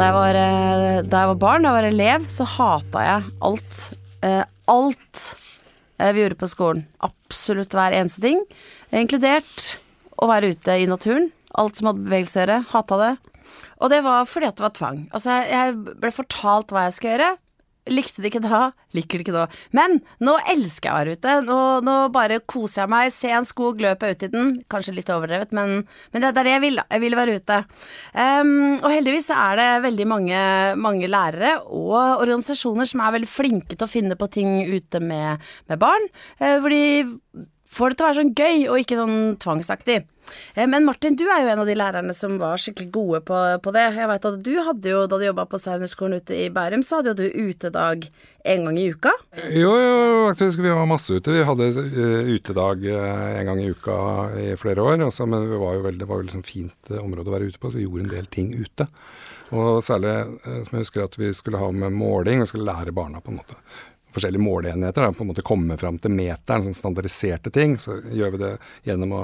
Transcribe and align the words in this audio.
Da 0.00 0.06
jeg 0.06 0.14
var, 0.16 0.36
eh, 0.40 0.98
da 1.04 1.18
jeg 1.20 1.28
var 1.28 1.40
barn, 1.42 1.60
da 1.60 1.68
jeg 1.68 1.76
var 1.76 1.86
elev, 1.90 2.22
så 2.32 2.44
hata 2.48 3.00
jeg 3.04 3.32
alt. 3.44 3.80
Eh, 4.24 4.44
alt 4.72 5.24
eh, 6.00 6.12
vi 6.16 6.22
gjorde 6.22 6.38
på 6.40 6.48
skolen. 6.48 6.86
Absolutt 7.04 7.76
hver 7.76 7.92
eneste 7.98 8.22
ting. 8.24 8.40
Inkludert 8.96 9.74
å 10.16 10.30
være 10.30 10.54
ute 10.54 10.78
i 10.80 10.86
naturen. 10.88 11.28
Alt 11.52 11.76
som 11.76 11.90
hadde 11.90 12.06
bevegelse 12.06 12.38
å 12.38 12.40
gjøre. 12.40 12.58
Hata 12.70 12.98
det. 13.02 13.10
Og 13.76 13.92
det 13.92 14.00
var 14.08 14.24
fordi 14.24 14.48
at 14.48 14.56
det 14.56 14.64
var 14.64 14.74
tvang. 14.78 15.02
Altså, 15.12 15.36
jeg 15.52 15.76
ble 16.00 16.14
fortalt 16.16 16.72
hva 16.72 16.86
jeg 16.86 16.96
skulle 16.96 17.18
gjøre. 17.18 17.30
Likte 17.88 18.20
det 18.20 18.28
ikke 18.28 18.42
da, 18.44 18.60
liker 18.92 19.18
det 19.18 19.24
ikke 19.24 19.34
nå. 19.34 19.44
Men 19.76 19.96
nå 20.20 20.34
elsker 20.52 20.90
jeg 20.90 20.92
å 20.92 20.98
være 20.98 21.14
ute. 21.16 21.36
Nå, 21.46 21.58
nå 21.86 21.94
bare 22.12 22.40
koser 22.44 22.82
jeg 22.82 22.92
meg. 22.92 23.12
Se 23.14 23.30
en 23.32 23.48
skog, 23.48 23.80
løper 23.80 24.12
ut 24.12 24.26
i 24.26 24.30
den. 24.32 24.50
Kanskje 24.70 24.94
litt 24.98 25.12
overdrevet, 25.12 25.54
men, 25.56 25.86
men 26.12 26.22
det 26.22 26.30
er 26.30 26.46
det 26.46 26.54
jeg 26.54 26.64
vil. 26.66 26.82
Jeg 26.84 27.04
vil 27.06 27.16
være 27.16 27.38
ute. 27.40 27.58
Um, 28.12 28.52
og 28.82 28.90
heldigvis 28.92 29.30
er 29.32 29.60
det 29.60 29.68
veldig 29.86 30.08
mange, 30.10 30.42
mange, 30.76 31.08
lærere 31.10 31.56
og 31.66 32.20
organisasjoner 32.20 32.88
som 32.90 33.02
er 33.02 33.16
veldig 33.16 33.30
flinke 33.32 33.72
til 33.72 33.88
å 33.88 33.90
finne 33.90 34.18
på 34.20 34.28
ting 34.36 34.60
ute 34.68 35.00
med, 35.00 35.40
med 35.72 35.80
barn. 35.80 36.10
Uh, 36.36 36.60
hvor 36.60 36.76
de 36.76 36.84
får 37.70 37.92
det 37.92 37.98
til 37.98 38.04
å 38.04 38.08
være 38.08 38.20
sånn 38.20 38.34
gøy 38.34 38.64
og 38.70 38.80
ikke 38.82 38.98
sånn 38.98 39.20
tvangsaktig. 39.42 40.00
Eh, 40.54 40.66
men 40.70 40.84
Martin, 40.86 41.16
du 41.18 41.24
er 41.28 41.44
jo 41.44 41.52
en 41.52 41.62
av 41.62 41.68
de 41.68 41.76
lærerne 41.78 42.14
som 42.16 42.36
var 42.40 42.60
skikkelig 42.60 42.90
gode 42.94 43.20
på, 43.26 43.38
på 43.62 43.74
det. 43.74 43.86
Jeg 43.96 44.10
vet 44.10 44.28
at 44.30 44.38
du 44.46 44.52
hadde 44.66 44.92
jo, 44.92 45.04
Da 45.10 45.18
du 45.18 45.26
jobba 45.26 45.46
på 45.50 45.60
Steinerskolen 45.60 46.20
ute 46.20 46.36
i 46.36 46.50
Bærum, 46.54 46.84
så 46.86 47.00
hadde 47.00 47.14
jo 47.14 47.20
du 47.20 47.50
utedag 47.50 48.06
en 48.50 48.68
gang 48.68 48.78
i 48.80 48.88
uka? 48.94 49.12
Jo, 49.52 49.72
jo, 49.82 49.96
faktisk. 50.30 50.62
Vi 50.62 50.74
var 50.74 50.88
masse 50.90 51.16
ute. 51.16 51.34
Vi 51.34 51.46
hadde 51.46 51.70
uh, 51.76 52.30
utedag 52.30 52.86
uh, 52.86 53.40
en 53.40 53.50
gang 53.50 53.62
i 53.62 53.70
uka 53.72 53.96
i 54.40 54.46
flere 54.60 54.84
år. 54.86 55.02
Også, 55.08 55.26
men 55.28 55.50
det 55.50 55.60
var 55.60 55.76
jo 55.76 55.84
veldig, 55.88 56.08
var 56.08 56.22
jo 56.22 56.28
liksom 56.30 56.46
fint 56.46 56.94
område 57.00 57.28
å 57.28 57.36
være 57.36 57.50
ute 57.50 57.60
på, 57.60 57.72
så 57.72 57.80
vi 57.80 57.88
gjorde 57.88 58.06
en 58.06 58.14
del 58.14 58.30
ting 58.32 58.54
ute. 58.56 58.88
Og 59.50 59.82
særlig 59.82 60.12
som 60.44 60.76
jeg 60.76 60.84
husker 60.84 61.02
at 61.02 61.16
vi 61.18 61.32
skulle 61.34 61.58
ha 61.58 61.72
med 61.74 61.96
måling, 61.98 62.44
og 62.44 62.46
skulle 62.46 62.68
lære 62.68 62.94
barna 62.94 63.18
på 63.18 63.32
en 63.32 63.40
måte 63.40 63.58
forskjellige 64.14 64.42
måleenheter. 64.42 65.04
Da, 65.04 65.14
på 65.14 65.24
en 65.24 65.30
måte 65.30 65.44
komme 65.46 65.76
fram 65.80 65.98
til 66.02 66.14
meteren, 66.14 66.66
sånn 66.66 66.76
standardiserte 66.76 67.52
ting. 67.54 67.76
Så 67.82 67.98
gjør 68.10 68.34
vi 68.34 68.42
det 68.44 68.52
gjennom 68.88 69.14
å 69.16 69.22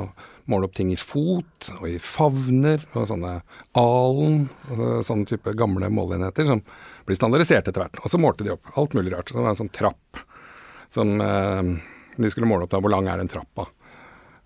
måle 0.51 0.69
opp 0.69 0.77
ting 0.78 0.93
i 0.95 0.98
fot 1.01 1.70
og 1.81 1.89
i 1.91 1.97
favner 2.03 2.84
og 2.93 3.09
sånne 3.11 3.33
alen. 3.81 4.47
Og 4.70 4.84
sånne 5.06 5.28
type 5.31 5.56
gamle 5.59 5.91
måleenheter 5.93 6.48
som 6.48 6.62
blir 7.06 7.19
standardisert 7.19 7.67
etter 7.67 7.83
hvert. 7.83 8.01
Og 8.03 8.12
så 8.12 8.20
målte 8.23 8.47
de 8.47 8.55
opp 8.55 8.78
alt 8.78 8.97
mulig 8.98 9.15
rart. 9.15 9.31
Så 9.31 9.39
det 9.39 9.45
var 9.45 9.55
en 9.55 9.62
sånn 9.65 9.75
trapp 9.75 10.23
som 10.93 11.17
eh, 11.21 11.75
de 12.17 12.33
skulle 12.33 12.48
måle 12.50 12.67
opp 12.67 12.75
da. 12.75 12.83
Hvor 12.83 12.95
lang 12.95 13.11
er 13.11 13.23
den 13.23 13.31
trappa? 13.33 13.69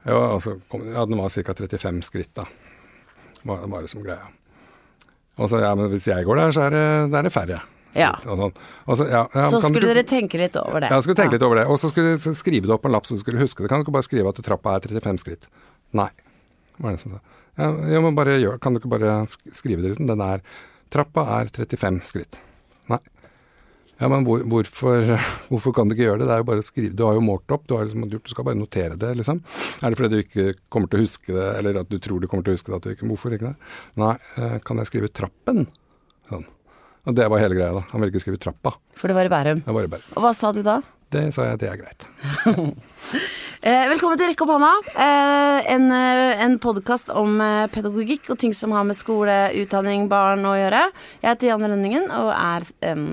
Ja, 0.09 0.21
altså, 0.33 0.57
ja 0.73 1.05
den 1.05 1.21
var 1.21 1.29
ca. 1.29 1.55
35 1.55 2.03
skritt, 2.07 2.33
da. 2.39 2.47
Var, 3.43 3.67
var 3.69 3.85
det 3.85 3.93
som 3.93 4.05
greia. 4.05 4.31
Og 5.41 5.49
så 5.49 5.61
ja, 5.63 5.75
men 5.77 5.89
hvis 5.93 6.09
jeg 6.09 6.27
går 6.27 6.41
der, 6.41 6.55
så 6.57 6.67
er 6.67 6.75
det, 6.75 6.87
det 7.13 7.21
er 7.21 7.33
færre. 7.33 7.61
Ja. 7.99 8.13
Sånn. 8.23 8.53
Så, 8.87 9.07
ja, 9.11 9.25
ja, 9.35 9.47
så 9.51 9.61
skulle 9.65 9.91
dere 9.91 10.05
tenke 10.07 10.39
litt 10.39 10.57
over 10.61 10.85
det. 10.85 10.93
Ja, 10.93 11.01
skulle 11.03 11.19
tenke 11.19 11.37
litt 11.37 11.47
over 11.47 11.59
det. 11.59 11.67
Og 11.71 11.81
så 11.83 11.91
skulle 11.91 12.17
du 12.17 12.31
skrive 12.39 12.69
det 12.69 12.75
opp 12.75 12.85
på 12.85 12.91
en 12.91 12.95
lapp 12.95 13.09
så 13.09 13.19
du 13.19 13.23
skulle 13.23 13.43
huske 13.43 13.65
det. 13.65 13.71
Kan 13.73 13.83
du 13.83 13.87
ikke 13.89 13.97
bare 13.99 14.07
skrive 14.07 14.31
at 14.31 14.43
trappa 14.47 14.77
er 14.79 14.87
35 14.87 15.23
skritt? 15.25 15.49
Nei, 15.99 16.11
var 16.79 16.95
det 16.95 17.03
som 17.03 17.17
sa. 17.17 17.23
Ja, 17.59 17.71
ja, 17.97 18.01
men 18.01 18.15
bare 18.17 18.39
gjør 18.39 18.61
Kan 18.63 18.73
du 18.73 18.79
ikke 18.79 18.93
bare 18.93 19.15
skrive 19.29 19.83
det 19.83 19.91
liksom? 19.91 20.07
Den 20.09 20.23
er 20.25 20.45
Trappa 20.91 21.23
er 21.39 21.51
35 21.55 22.01
skritt. 22.03 22.39
Nei. 22.91 22.99
Ja, 24.01 24.09
men 24.09 24.25
hvor, 24.27 24.41
hvorfor, 24.49 25.13
hvorfor, 25.51 25.75
kan 25.77 25.91
du 25.91 25.95
ikke 25.95 26.09
gjøre 26.09 26.23
det? 26.23 26.27
Det 26.31 26.35
er 26.35 26.41
jo 26.43 26.49
bare 26.49 26.65
å 26.65 26.67
skrive. 26.67 26.95
Du 26.97 27.05
har 27.07 27.19
jo 27.19 27.23
målt 27.23 27.55
opp, 27.55 27.67
du, 27.69 27.77
har 27.77 27.87
liksom 27.87 28.09
gjort, 28.09 28.25
du 28.27 28.33
skal 28.33 28.47
bare 28.49 28.59
notere 28.59 28.97
det, 28.99 29.13
liksom. 29.21 29.43
Er 29.79 29.93
det 29.93 30.01
fordi 30.01 30.11
du 30.11 30.23
ikke 30.25 30.47
kommer 30.73 30.91
til 30.91 30.99
å 30.99 31.05
huske 31.05 31.37
det, 31.37 31.49
eller 31.61 31.83
at 31.83 31.93
du 31.93 31.99
tror 32.03 32.19
du 32.19 32.27
kommer 32.31 32.47
til 32.47 32.57
å 32.57 32.59
huske 32.59 32.73
det? 32.73 32.81
Du 32.83 32.97
ikke, 32.97 33.11
hvorfor 33.13 33.37
ikke 33.37 33.53
det? 33.53 33.71
Nei, 34.01 34.15
eh, 34.41 34.57
kan 34.67 34.81
jeg 34.81 34.91
skrive 34.91 35.13
trappen? 35.15 35.69
Sånn. 36.31 36.49
Og 37.09 37.17
det 37.17 37.27
var 37.33 37.41
hele 37.41 37.57
greia, 37.57 37.73
da. 37.73 37.85
Han 37.93 38.03
ville 38.03 38.13
ikke 38.13 38.25
skrive 38.27 38.41
trappa. 38.41 38.75
For 38.99 39.09
det 39.09 39.17
var 39.17 39.29
i 39.29 39.33
Bærum. 39.33 39.63
Det 39.65 39.75
var 39.77 39.87
i 39.87 39.93
Bærum. 39.93 40.09
Og 40.17 40.25
hva 40.25 40.33
sa 40.37 40.53
du 40.53 40.61
da? 40.65 40.81
Det 41.11 41.23
sa 41.35 41.49
jeg, 41.49 41.59
det 41.63 41.71
er 41.71 41.79
greit. 41.81 42.05
eh, 43.67 43.87
velkommen 43.91 44.21
til 44.21 44.29
Rekk 44.31 44.45
opp 44.45 44.53
hånda. 44.53 44.71
Eh, 44.93 45.71
en 45.75 45.89
eh, 45.97 46.45
en 46.45 46.59
podkast 46.63 47.11
om 47.17 47.41
eh, 47.43 47.67
pedagogikk 47.73 48.31
og 48.31 48.39
ting 48.43 48.55
som 48.55 48.77
har 48.77 48.85
med 48.87 48.99
skole, 48.99 49.39
utdanning, 49.59 50.07
barn 50.13 50.45
å 50.47 50.55
gjøre. 50.59 50.85
Jeg 51.25 51.33
heter 51.33 51.51
Jan 51.51 51.67
Rønningen 51.67 52.13
og 52.15 52.31
er 52.37 52.69
um, 52.93 53.09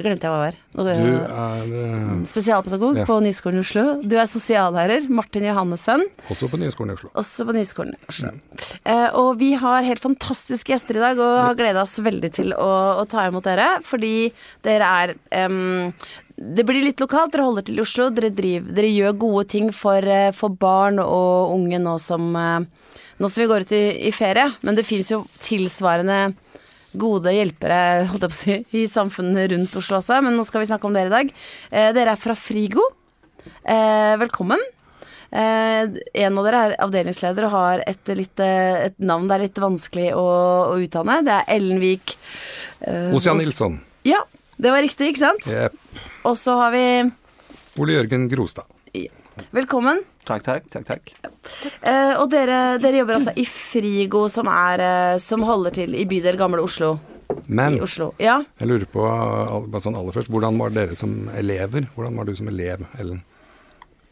glemte 0.00 0.24
jeg 0.24 0.32
hva 0.32 0.46
jeg 0.46 0.54
var. 0.54 0.58
Du 0.72 0.88
er 0.88 1.72
uh, 1.76 2.12
Spesialpedagog 2.28 3.02
ja. 3.02 3.04
på 3.08 3.18
Nyskolen 3.20 3.60
i 3.60 3.64
Oslo. 3.64 3.84
Du 4.00 4.14
er 4.16 4.28
sosiallærer. 4.30 5.04
Martin 5.12 5.44
Johannessen. 5.44 6.06
Også 6.32 6.48
på 6.48 6.60
Nyskolen 6.60 6.94
i 6.94 6.96
Oslo. 6.96 7.10
Også 7.20 7.44
på 7.48 7.54
Nyskolen 7.56 7.98
i 7.98 8.08
Oslo. 8.08 8.30
Ja. 8.32 8.62
Uh, 8.88 9.18
og 9.20 9.28
vi 9.42 9.50
har 9.60 9.84
helt 9.84 10.00
fantastiske 10.00 10.72
gjester 10.72 10.96
i 10.96 11.02
dag, 11.02 11.20
og 11.20 11.42
har 11.44 11.58
gleda 11.58 11.84
oss 11.84 11.98
veldig 12.00 12.30
til 12.32 12.54
å, 12.56 12.70
å, 13.02 13.04
ta 13.04 13.26
imot 13.28 13.44
dere. 13.44 13.68
Fordi 13.84 14.14
dere 14.64 14.92
er 15.02 15.14
um, 15.50 15.90
det 16.40 16.64
blir 16.68 16.86
litt 16.86 17.04
lokalt. 17.04 17.34
Dere 17.34 17.50
holder 17.50 17.68
til 17.68 17.82
i 17.82 17.84
Oslo. 17.84 18.08
Dere, 18.16 18.32
driver, 18.32 18.72
dere 18.72 18.94
gjør 18.94 19.18
gode 19.26 19.44
ting 19.52 19.68
for, 19.76 20.08
for, 20.38 20.56
barn 20.56 21.02
og 21.04 21.52
unge 21.52 21.82
nå 21.82 21.98
som, 22.00 22.32
nå 22.32 23.28
som 23.28 23.44
vi 23.44 23.50
går 23.50 23.68
ut 23.68 23.76
i, 23.76 23.84
i 24.08 24.14
ferie. 24.16 24.48
Men 24.64 24.80
det 24.80 24.88
fins 24.88 25.12
jo 25.12 25.26
tilsvarende 25.36 26.32
gode 26.98 27.32
hjelpere 27.34 27.80
si, 28.34 28.58
i 28.76 28.84
samfunnet 28.90 29.50
rundt 29.52 29.76
Oslo 29.80 29.98
også, 29.98 30.20
men 30.24 30.36
nå 30.36 30.44
skal 30.48 30.62
vi 30.62 30.70
snakke 30.70 30.88
om 30.88 30.96
dere 30.96 31.10
i 31.10 31.16
dag. 31.16 31.32
Eh, 31.70 31.90
dere 31.96 32.14
er 32.14 32.20
fra 32.20 32.36
Frigo. 32.38 32.84
Eh, 33.64 34.14
velkommen. 34.22 34.60
Eh, 35.32 35.88
en 36.24 36.38
av 36.38 36.44
dere 36.44 36.60
er 36.66 36.76
avdelingsleder 36.84 37.46
og 37.48 37.54
har 37.54 37.84
et, 37.88 38.12
litt, 38.18 38.36
eh, 38.44 38.88
et 38.90 38.98
navn 39.00 39.30
det 39.30 39.38
er 39.38 39.44
litt 39.46 39.62
vanskelig 39.64 40.10
å, 40.18 40.26
å 40.74 40.76
utdanne. 40.84 41.22
Det 41.24 41.38
er 41.38 41.50
Ellen 41.56 41.80
Vik 41.80 42.16
eh, 42.84 43.08
Ossian 43.16 43.40
Nilsson. 43.40 43.80
Ja, 44.04 44.20
det 44.60 44.74
var 44.74 44.84
riktig, 44.84 45.14
ikke 45.14 45.24
sant? 45.24 45.48
Yep. 45.48 45.78
Og 46.28 46.36
så 46.38 46.58
har 46.60 46.74
vi 46.76 46.84
Ole 47.80 47.96
Jørgen 47.96 48.28
Grostad. 48.28 48.68
Ja. 48.92 49.08
Velkommen. 49.56 50.02
Takk, 50.32 50.44
takk. 50.46 50.68
takk, 50.72 50.86
takk. 50.88 51.14
Uh, 51.82 52.14
og 52.22 52.28
dere, 52.32 52.78
dere, 52.80 53.02
jobber 53.02 53.18
altså 53.18 53.34
i 53.36 53.44
Frigo, 53.48 54.24
som, 54.32 54.48
er, 54.48 54.82
uh, 54.82 55.16
som 55.20 55.44
holder 55.44 55.74
til 55.82 55.96
i 55.98 56.06
bydel 56.08 56.38
Gamle 56.40 56.62
Oslo. 56.64 56.94
Men 57.46 57.78
Oslo. 57.82 58.12
Ja? 58.20 58.38
jeg 58.60 58.68
lurer 58.68 58.88
på 58.88 59.04
sånn 59.82 59.96
aller 59.98 60.14
først, 60.14 60.30
hvordan 60.32 60.58
var 60.60 60.72
dere 60.74 60.96
som 60.98 61.28
elever? 61.36 61.88
Hvordan 61.96 62.16
var 62.20 62.28
du 62.28 62.34
som 62.38 62.48
elev, 62.52 62.84
Ellen? 63.00 63.22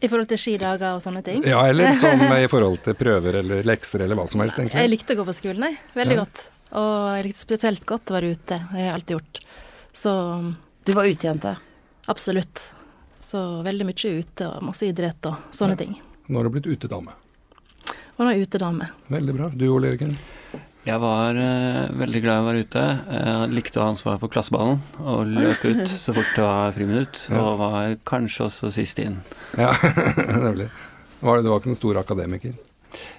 I 0.01 0.09
forhold 0.09 0.31
til 0.31 0.41
skidager 0.41 0.97
og 0.97 1.03
sånne 1.05 1.21
ting? 1.25 1.45
Ja, 1.49 1.61
eller 1.69 1.93
som 2.03 2.23
i 2.25 2.49
forhold 2.51 2.81
til 2.85 2.97
prøver 2.97 3.41
eller 3.43 3.67
lekser 3.69 4.05
eller 4.05 4.19
hva 4.19 4.27
som 4.31 4.41
helst, 4.45 4.61
egentlig. 4.61 4.81
Jeg 4.81 4.93
likte 4.93 5.17
å 5.17 5.21
gå 5.21 5.29
på 5.29 5.37
skolen, 5.37 5.69
jeg. 5.69 5.81
Veldig 5.97 6.17
ja. 6.17 6.25
godt. 6.25 6.45
Og 6.81 6.93
jeg 7.19 7.27
likte 7.29 7.45
spesielt 7.45 7.89
godt 7.89 8.13
å 8.13 8.17
være 8.17 8.35
ute. 8.35 8.61
Det 8.61 8.77
har 8.79 8.87
jeg 8.87 8.95
alltid 8.97 9.17
gjort. 9.19 9.43
Så 9.93 10.13
Du 10.89 10.95
var 10.97 11.11
utejente? 11.11 11.57
Absolutt. 12.09 12.71
Så 13.21 13.41
veldig 13.63 13.87
mye 13.87 14.15
ute 14.23 14.47
og 14.49 14.65
masse 14.71 14.89
idrett 14.89 15.29
og 15.29 15.53
sånne 15.55 15.77
ja. 15.77 15.83
ting. 15.85 15.99
Nå 16.31 16.39
har 16.39 16.47
du 16.47 16.55
blitt 16.55 16.69
utedame. 16.71 17.17
Og 18.17 18.23
nå 18.23 18.31
er 18.31 18.45
utedame. 18.45 18.87
Veldig 19.11 19.33
bra. 19.35 19.49
Du 19.51 19.65
Ole 19.75 19.91
Jørgen? 19.91 20.13
Jeg 20.87 20.97
var 21.03 21.37
uh, 21.37 21.91
veldig 21.99 22.21
glad 22.23 22.39
i 22.39 22.43
å 22.45 22.47
være 22.47 22.63
ute. 22.65 22.85
Jeg 23.11 23.51
likte 23.57 23.81
å 23.81 23.83
ha 23.83 23.91
ansvar 23.91 24.21
for 24.23 24.33
klasseballen 24.33 24.79
og 25.03 25.29
løpe 25.29 25.75
ut 25.75 25.91
så 26.05 26.15
fort 26.15 26.31
det 26.37 26.47
var 26.47 26.77
friminutt. 26.77 27.25
Ja. 27.33 27.43
Og 27.43 27.59
var 27.61 27.97
kanskje 28.07 28.47
også 28.47 28.71
sist 28.79 29.03
inn. 29.03 29.19
Ja, 29.59 29.75
nemlig. 30.47 30.71
Var 31.21 31.37
det, 31.37 31.45
du 31.45 31.51
var 31.51 31.61
ikke 31.61 31.73
noen 31.73 31.81
stor 31.83 32.01
akademiker? 32.01 32.55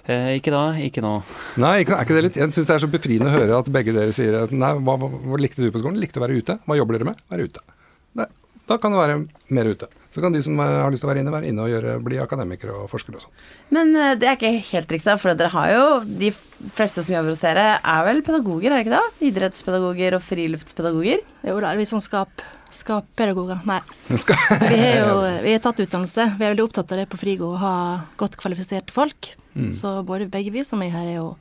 Eh, 0.08 0.32
ikke 0.40 0.52
da, 0.54 0.64
ikke 0.80 1.04
nå. 1.04 1.14
Nei, 1.60 1.76
ikke, 1.84 1.96
er 1.96 2.04
ikke 2.04 2.16
det 2.16 2.22
litt 2.26 2.34
Jeg 2.36 2.52
syns 2.52 2.68
det 2.68 2.74
er 2.74 2.82
så 2.82 2.90
befriende 2.92 3.30
å 3.30 3.36
høre 3.36 3.60
at 3.62 3.70
begge 3.72 3.94
dere 3.94 4.12
sier 4.16 4.34
at 4.42 4.52
nei, 4.52 4.72
hva, 4.80 4.96
hva, 5.00 5.08
hva 5.08 5.40
likte 5.40 5.62
du 5.62 5.70
på 5.72 5.80
skolen? 5.84 6.00
Likte 6.00 6.20
å 6.20 6.24
være 6.24 6.40
ute. 6.40 6.58
Hva 6.64 6.80
jobber 6.80 6.98
dere 6.98 7.12
med? 7.12 7.24
Være 7.32 7.46
ute. 7.48 7.64
Nei, 8.18 8.28
da 8.68 8.80
kan 8.80 8.96
du 8.96 9.00
være 9.00 9.20
mer 9.52 9.70
ute. 9.76 9.92
Så 10.12 10.20
kan 10.20 10.34
de 10.34 10.42
som 10.44 10.58
har 10.60 10.92
lyst 10.92 11.00
til 11.00 11.08
å 11.08 11.12
være 11.12 11.22
inne, 11.24 11.32
være 11.32 11.48
inne 11.48 11.64
og 11.64 11.70
gjøre, 11.72 11.96
bli 12.04 12.18
akademikere 12.20 12.74
og 12.82 12.88
forskere 12.92 13.16
og 13.16 13.24
sånn. 13.24 13.36
Men 13.72 13.92
uh, 13.96 14.10
det 14.20 14.28
er 14.28 14.36
ikke 14.36 14.50
helt 14.68 14.90
riktig, 14.92 15.14
for 15.22 15.32
dere 15.32 15.52
har 15.54 15.70
jo 15.72 15.84
De 16.04 16.28
fleste 16.76 17.04
som 17.04 17.16
jobber 17.16 17.32
hos 17.32 17.40
dere, 17.40 17.68
er 17.80 18.02
vel 18.08 18.20
pedagoger, 18.26 18.70
er 18.70 18.82
det 18.82 18.84
ikke 18.84 18.98
det? 18.98 19.28
Idrettspedagoger 19.30 20.18
og 20.18 20.26
friluftspedagoger? 20.26 21.24
Jo, 21.48 21.56
da 21.64 21.70
er 21.70 21.80
litt 21.80 21.92
sånn 21.92 22.04
skap, 22.04 22.44
skappedagoger. 22.72 23.64
Nei. 23.68 23.80
vi 24.12 24.82
har 24.82 25.00
jo 25.00 25.16
vi 25.46 25.56
har 25.56 25.64
tatt 25.64 25.80
utdannelse. 25.86 26.28
Vi 26.36 26.44
er 26.44 26.52
veldig 26.52 26.68
opptatt 26.68 26.92
av 26.92 27.00
det 27.00 27.08
på 27.08 27.20
Frigo, 27.20 27.54
å 27.54 27.62
ha 27.62 27.74
godt 28.20 28.36
kvalifiserte 28.40 28.92
folk. 28.94 29.32
Mm. 29.56 29.72
Så 29.76 29.98
både 30.08 30.28
begge 30.32 30.52
vi 30.52 30.64
som 30.68 30.84
er 30.84 30.92
her, 30.92 31.08
er 31.08 31.18
jo 31.22 31.32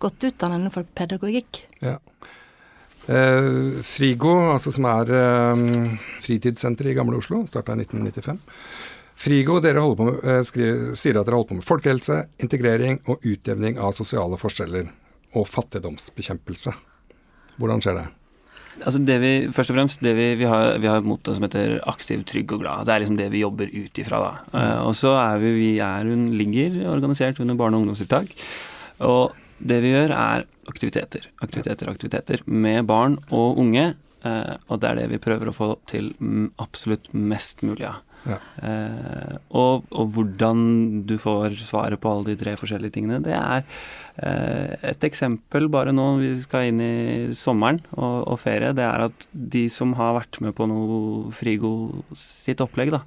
godt 0.00 0.28
utdannet 0.28 0.60
innenfor 0.60 0.84
pedagogikk. 0.96 1.64
Ja. 1.80 1.96
Eh, 3.10 3.82
Frigo, 3.82 4.36
altså 4.52 4.70
som 4.74 4.86
er 4.86 5.10
eh, 5.16 5.64
fritidssenteret 6.22 6.92
i 6.92 6.98
Gamle 6.98 7.18
Oslo, 7.18 7.42
starta 7.48 7.74
i 7.74 7.82
1995. 7.82 8.38
Frigo, 9.20 9.58
dere 9.60 9.82
med, 9.82 10.22
eh, 10.22 10.42
skriver, 10.46 10.94
sier 10.96 11.18
at 11.18 11.26
dere 11.26 11.40
holder 11.40 11.50
på 11.50 11.58
med 11.58 11.66
folkehelse, 11.66 12.20
integrering 12.40 13.00
og 13.10 13.26
utjevning 13.26 13.82
av 13.82 13.96
sosiale 13.98 14.38
forskjeller. 14.40 14.88
Og 15.34 15.46
fattigdomsbekjempelse. 15.46 16.72
Hvordan 17.60 17.82
skjer 17.82 17.98
det? 17.98 18.06
Altså 18.80 19.02
det 19.04 19.18
vi, 19.20 19.32
først 19.52 19.72
og 19.72 19.76
fremst, 19.76 20.00
vi, 20.02 20.28
vi, 20.38 20.46
har, 20.48 20.78
vi 20.80 20.88
har 20.88 21.04
motto 21.04 21.34
som 21.34 21.44
heter 21.44 21.80
'aktiv, 21.84 22.22
trygg 22.24 22.52
og 22.52 22.62
glad'. 22.62 22.86
Det 22.86 22.94
er 22.94 23.00
liksom 23.02 23.18
det 23.18 23.30
vi 23.30 23.42
jobber 23.42 23.66
ut 23.66 23.98
ifra. 23.98 24.18
da. 24.22 24.32
Mm. 24.52 24.56
Uh, 24.56 24.86
og 24.86 24.94
så 24.94 25.12
er 25.18 25.38
vi, 25.38 25.52
vi 25.52 25.78
er, 25.78 26.06
hun 26.06 26.30
ligger 26.32 26.88
organisert 26.88 27.40
under 27.40 27.54
barne- 27.54 27.76
og 27.76 27.82
ungdomstiltak. 27.82 28.30
Og 29.00 29.34
Det 29.60 29.80
vi 29.84 29.92
gjør, 29.92 30.14
er 30.16 30.46
aktiviteter, 30.70 31.26
aktiviteter, 31.44 31.90
aktiviteter 31.92 32.44
med 32.48 32.86
barn 32.88 33.18
og 33.28 33.60
unge. 33.60 33.90
Eh, 34.24 34.54
og 34.68 34.80
det 34.80 34.90
er 34.90 35.00
det 35.00 35.10
vi 35.14 35.22
prøver 35.22 35.50
å 35.50 35.56
få 35.56 35.74
til 35.90 36.12
absolutt 36.60 37.10
mest 37.16 37.64
mulig 37.66 37.88
av. 37.88 38.00
Ja. 38.28 38.36
Eh, 38.60 39.36
og, 39.56 39.86
og, 39.88 40.10
hvordan 40.12 40.60
du 41.08 41.14
får 41.20 41.56
svaret 41.64 42.00
på 42.02 42.10
alle 42.10 42.32
de 42.32 42.36
tre 42.42 42.52
forskjellige 42.60 42.98
tingene, 42.98 43.20
det 43.24 43.32
er 43.32 43.64
eh, 44.20 44.74
et 44.92 45.06
eksempel 45.08 45.70
bare 45.72 45.94
nå 45.96 46.10
vi 46.20 46.34
skal 46.42 46.68
inn 46.68 46.82
i 46.84 46.92
sommeren 47.36 47.80
og, 47.96 48.26
og, 48.26 48.36
ferie. 48.42 48.74
Det 48.76 48.84
er 48.84 49.06
at 49.08 49.28
de 49.32 49.66
som 49.72 49.96
har 49.98 50.18
vært 50.20 50.40
med 50.44 50.56
på 50.56 50.68
noe 50.68 51.32
Frigo 51.36 51.72
sitt 52.18 52.60
opplegg, 52.64 52.92
da. 52.96 53.04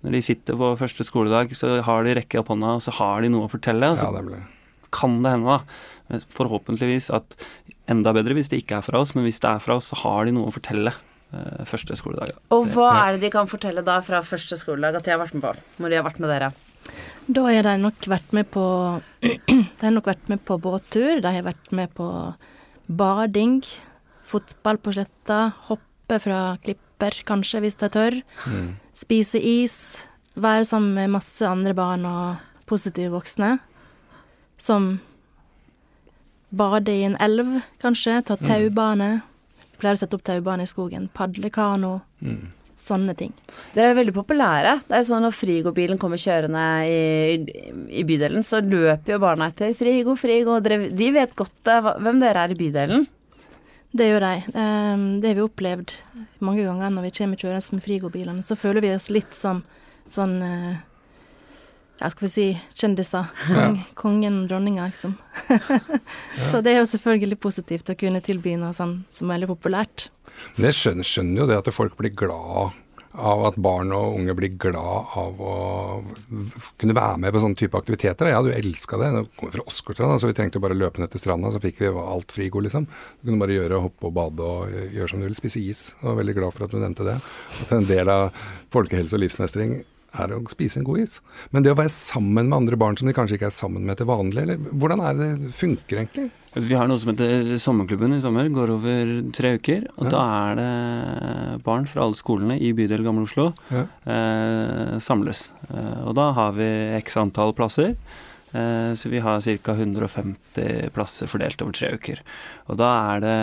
Når 0.00 0.16
de 0.16 0.24
sitter 0.24 0.56
på 0.56 0.72
første 0.80 1.04
skoledag, 1.04 1.52
så 1.56 1.78
har 1.84 2.04
de 2.06 2.16
rekke 2.16 2.40
opp 2.40 2.52
hånda, 2.52 2.78
og 2.78 2.84
så 2.84 2.92
har 3.00 3.20
de 3.20 3.32
noe 3.32 3.48
å 3.48 3.52
fortelle. 3.52 3.92
Og 3.92 4.00
så 4.00 4.08
ja, 4.08 4.22
det 4.24 4.44
kan 4.90 5.20
det 5.22 5.34
hende, 5.34 5.56
da, 5.56 5.60
forhåpentligvis 6.32 7.10
at 7.14 7.36
enda 7.90 8.12
bedre 8.14 8.36
hvis 8.38 8.50
det 8.52 8.62
ikke 8.62 8.80
er 8.80 8.86
fra 8.86 9.02
oss, 9.02 9.14
men 9.16 9.26
hvis 9.26 9.40
det 9.42 9.50
er 9.50 9.62
fra 9.62 9.78
oss, 9.80 9.90
så 9.92 9.98
har 10.04 10.26
de 10.26 10.34
noe 10.36 10.50
å 10.50 10.54
fortelle 10.54 10.92
eh, 10.92 11.62
første 11.68 11.96
skoledag. 11.98 12.34
Og 12.54 12.66
hva 12.74 12.90
er 13.04 13.16
det 13.16 13.26
de 13.26 13.32
kan 13.34 13.50
fortelle 13.50 13.84
da 13.86 14.00
fra 14.06 14.22
første 14.26 14.58
skoledag 14.60 15.00
at 15.00 15.06
de 15.06 15.14
har 15.14 15.22
vært 15.22 15.36
med 15.36 15.46
på, 15.46 15.54
når 15.82 15.92
de 15.92 16.00
har 16.00 16.06
vært 16.06 16.20
med 16.22 16.32
dere? 16.34 16.52
Da 17.30 17.44
har 17.46 17.66
de 17.66 17.76
nok 17.78 18.08
vært 18.10 18.34
med 18.34 18.48
på 18.50 18.64
De 19.80 19.86
har 19.86 19.94
nok 19.94 20.10
vært 20.10 20.30
med 20.32 20.42
på 20.46 20.58
båttur, 20.62 21.20
de 21.22 21.34
har 21.36 21.46
vært 21.46 21.72
med 21.76 21.92
på 21.96 22.08
bading, 22.90 23.60
fotball 24.26 24.80
på 24.82 24.94
sletta, 24.96 25.42
hoppe 25.68 26.18
fra 26.22 26.40
klipper 26.64 27.20
kanskje, 27.26 27.62
hvis 27.64 27.78
de 27.80 27.88
tør. 27.92 28.16
Mm. 28.50 28.72
Spise 28.98 29.40
is, 29.40 29.76
være 30.34 30.66
sammen 30.68 30.96
med 30.98 31.14
masse 31.14 31.46
andre 31.46 31.74
barn 31.76 32.06
og 32.08 32.42
positive 32.70 33.14
voksne. 33.14 33.56
Som 34.60 34.98
bade 36.50 36.92
i 36.92 37.04
en 37.06 37.16
elv, 37.22 37.58
kanskje. 37.82 38.20
Ta 38.26 38.36
mm. 38.38 38.46
taubane. 38.48 39.10
Pleier 39.80 39.96
å 39.96 40.00
sette 40.00 40.18
opp 40.18 40.24
taubane 40.26 40.66
i 40.66 40.70
skogen. 40.70 41.08
Padle 41.14 41.50
kano. 41.54 42.00
Mm. 42.20 42.50
Sånne 42.80 43.12
ting. 43.16 43.32
Dere 43.74 43.90
er 43.92 43.98
veldig 43.98 44.14
populære. 44.16 44.78
Det 44.88 44.96
er 44.96 45.02
sånn 45.04 45.24
Når 45.26 45.34
Frigo-bilen 45.36 45.98
kommer 46.00 46.20
kjørende 46.20 46.64
i, 46.88 47.40
i, 47.92 48.04
bydelen, 48.08 48.44
så 48.46 48.62
løper 48.64 49.16
jo 49.16 49.20
barna 49.20 49.50
etter. 49.50 49.74
Frigo, 49.76 50.16
Frigo. 50.16 50.56
Dere, 50.64 50.86
de 50.96 51.10
vet 51.12 51.34
godt 51.36 51.70
eh, 51.70 51.90
hvem 52.00 52.22
dere 52.22 52.46
er 52.46 52.54
i 52.54 52.60
bydelen. 52.60 53.04
Det 53.90 54.06
gjør 54.06 54.24
de. 54.24 54.54
Ehm, 54.54 55.04
det 55.20 55.32
har 55.32 55.36
vi 55.36 55.44
opplevd 55.44 55.92
mange 56.46 56.62
ganger 56.62 56.92
når 56.94 57.08
vi 57.08 57.14
kommer 57.18 57.40
kjørende 57.42 57.76
med 57.76 57.84
Frigo-bilene. 57.84 58.46
Så 58.46 58.56
føler 58.56 58.84
vi 58.84 58.94
oss 58.94 59.10
litt 59.12 59.36
som 59.36 59.64
sånn 60.10 60.36
eh, 60.46 60.80
ja, 62.00 62.08
skal 62.08 62.26
vi 62.26 62.32
si 62.32 62.46
kjendiser. 62.80 63.28
Kong, 63.46 63.76
ja. 63.76 63.88
Kongen 63.98 64.42
dronninga, 64.48 64.88
liksom. 64.88 65.16
så 66.50 66.62
det 66.64 66.74
er 66.74 66.80
jo 66.80 66.90
selvfølgelig 66.94 67.40
positivt 67.42 67.92
å 67.92 67.98
kunne 68.00 68.22
tilby 68.24 68.56
noe 68.60 68.72
sånn 68.76 69.02
som 69.12 69.28
er 69.28 69.38
veldig 69.38 69.52
populært. 69.52 70.08
Men 70.56 70.70
jeg 70.70 70.78
skjønner, 70.78 71.06
skjønner, 71.06 71.42
jo 71.42 71.50
det 71.50 71.58
at 71.60 71.74
folk 71.74 71.98
blir 71.98 72.14
glad 72.16 72.78
av 73.20 73.42
at 73.48 73.56
barn 73.58 73.90
og 73.92 74.16
unge 74.20 74.34
blir 74.38 74.52
glad 74.62 75.12
av 75.18 75.40
å 75.42 75.54
kunne 76.78 76.94
være 76.96 77.18
med 77.20 77.34
på 77.34 77.42
sånne 77.42 77.58
type 77.58 77.76
aktiviteter. 77.76 78.30
Jeg 78.30 78.38
hadde 78.38 78.52
jo 78.52 78.60
elska 78.62 79.00
det. 79.00 79.10
kom 79.36 79.50
vi 79.50 79.56
fra 79.56 79.66
Åsgårdstrand, 79.66 80.20
så 80.22 80.30
vi 80.30 80.36
trengte 80.38 80.60
jo 80.60 80.64
bare 80.64 80.78
løpe 80.78 81.02
ned 81.02 81.10
til 81.12 81.20
stranda, 81.20 81.50
så 81.50 81.60
fikk 81.60 81.82
vi 81.82 81.90
alt 81.90 82.32
frigo, 82.32 82.62
liksom. 82.64 82.86
Du 83.20 83.28
kunne 83.28 83.42
bare 83.42 83.58
gjøre, 83.58 83.82
hoppe 83.90 84.08
og 84.08 84.14
bade 84.16 84.46
og 84.46 84.94
gjøre 84.94 85.10
som 85.10 85.20
du 85.20 85.26
vil. 85.26 85.36
Spise 85.36 85.60
is. 85.60 85.82
Jeg 85.98 86.06
var 86.06 86.20
veldig 86.22 86.36
glad 86.38 86.54
for 86.54 86.64
at 86.64 86.72
du 86.72 86.78
nevnte 86.78 87.08
det. 87.10 87.18
At 87.64 87.74
en 87.76 87.88
del 87.90 88.14
av 88.14 88.30
folkehelse 88.72 89.18
og 89.18 89.26
livsmestring 89.26 89.80
er 90.18 90.34
å 90.34 90.40
spise 90.50 90.80
en 90.80 90.86
god 90.86 91.04
is. 91.04 91.20
Men 91.54 91.64
det 91.64 91.74
å 91.74 91.78
være 91.78 91.92
sammen 91.94 92.50
med 92.50 92.56
andre 92.56 92.78
barn 92.80 92.98
som 92.98 93.08
de 93.08 93.14
kanskje 93.16 93.38
ikke 93.38 93.50
er 93.50 93.56
sammen 93.56 93.86
med 93.86 94.00
til 94.00 94.08
vanlig, 94.10 94.42
eller 94.44 94.60
hvordan 94.70 95.02
er 95.06 95.18
det 95.18 95.30
det 95.44 95.54
funker 95.56 96.02
egentlig? 96.02 96.30
Vi 96.50 96.74
har 96.74 96.88
noe 96.90 96.98
som 96.98 97.12
heter 97.12 97.52
Sommerklubben 97.62 98.16
i 98.16 98.22
sommer, 98.22 98.48
går 98.50 98.72
over 98.74 99.10
tre 99.36 99.52
uker. 99.60 99.84
Og 100.00 100.08
ja. 100.08 100.10
da 100.16 100.22
er 100.48 100.56
det 100.58 101.60
barn 101.66 101.86
fra 101.86 102.02
alle 102.02 102.18
skolene 102.18 102.56
i 102.58 102.72
bydel 102.74 103.04
Gamle 103.06 103.28
Oslo 103.28 103.52
ja. 103.70 103.84
eh, 104.10 104.96
samles. 105.02 105.44
Eh, 105.68 106.00
og 106.08 106.16
da 106.18 106.32
har 106.34 106.56
vi 106.58 106.66
x 106.98 107.20
antall 107.22 107.54
plasser. 107.54 107.94
Eh, 108.52 108.94
så 108.94 109.08
vi 109.08 109.18
har 109.18 109.40
ca. 109.40 109.72
150 109.72 110.90
plasser 110.94 111.26
fordelt 111.30 111.62
over 111.62 111.74
tre 111.76 111.92
uker. 111.94 112.22
Og 112.70 112.78
da 112.80 112.88
er 113.14 113.22
det 113.22 113.36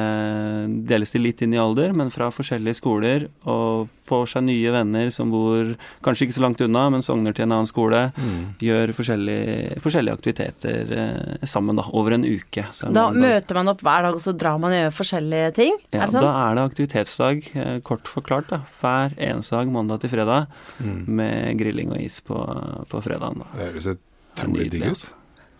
deles 0.90 1.14
de 1.14 1.22
litt 1.22 1.42
inn 1.44 1.56
i 1.56 1.62
alder, 1.62 1.94
men 1.96 2.12
fra 2.12 2.30
forskjellige 2.34 2.80
skoler, 2.82 3.28
og 3.48 3.88
får 4.08 4.34
seg 4.34 4.48
nye 4.48 4.74
venner 4.76 5.12
som 5.14 5.32
bor 5.32 5.74
kanskje 6.06 6.28
ikke 6.28 6.38
så 6.38 6.44
langt 6.44 6.64
unna, 6.64 6.88
men 6.94 7.06
sogner 7.06 7.36
til 7.36 7.48
en 7.48 7.56
annen 7.58 7.70
skole. 7.70 8.02
Mm. 8.18 8.42
Gjør 8.64 8.94
forskjellige, 8.98 9.80
forskjellige 9.84 10.20
aktiviteter 10.20 10.94
eh, 10.98 11.48
sammen 11.48 11.80
da, 11.80 11.88
over 11.96 12.18
en 12.18 12.28
uke. 12.28 12.66
da 12.96 13.08
møter 13.16 13.62
man 13.62 13.74
opp 13.74 13.84
hver 13.86 14.10
dag, 14.10 14.18
og 14.18 14.24
så 14.24 14.36
drar 14.36 14.60
man 14.62 14.76
og 14.76 14.82
gjør 14.82 14.98
forskjellige 15.00 15.54
ting? 15.62 15.80
Ja, 15.96 16.04
er 16.08 16.18
da 16.18 16.34
er 16.44 16.60
det 16.60 16.68
aktivitetsdag, 16.72 17.48
eh, 17.56 17.80
kort 17.88 18.12
forklart. 18.12 18.52
da, 18.52 18.62
Hver 18.82 19.16
eneste 19.16 19.56
dag, 19.56 19.72
mandag 19.72 20.04
til 20.04 20.12
fredag, 20.12 20.52
mm. 20.80 21.00
med 21.08 21.58
grilling 21.60 21.96
og 21.96 22.04
is 22.04 22.20
på, 22.20 22.44
på 22.92 23.04
fredagen. 23.04 23.44
da. 23.44 23.52
Det 23.56 23.72
høres 23.72 23.92
utrolig 24.38 24.70
digg 24.72 24.92
ut. 24.92 25.08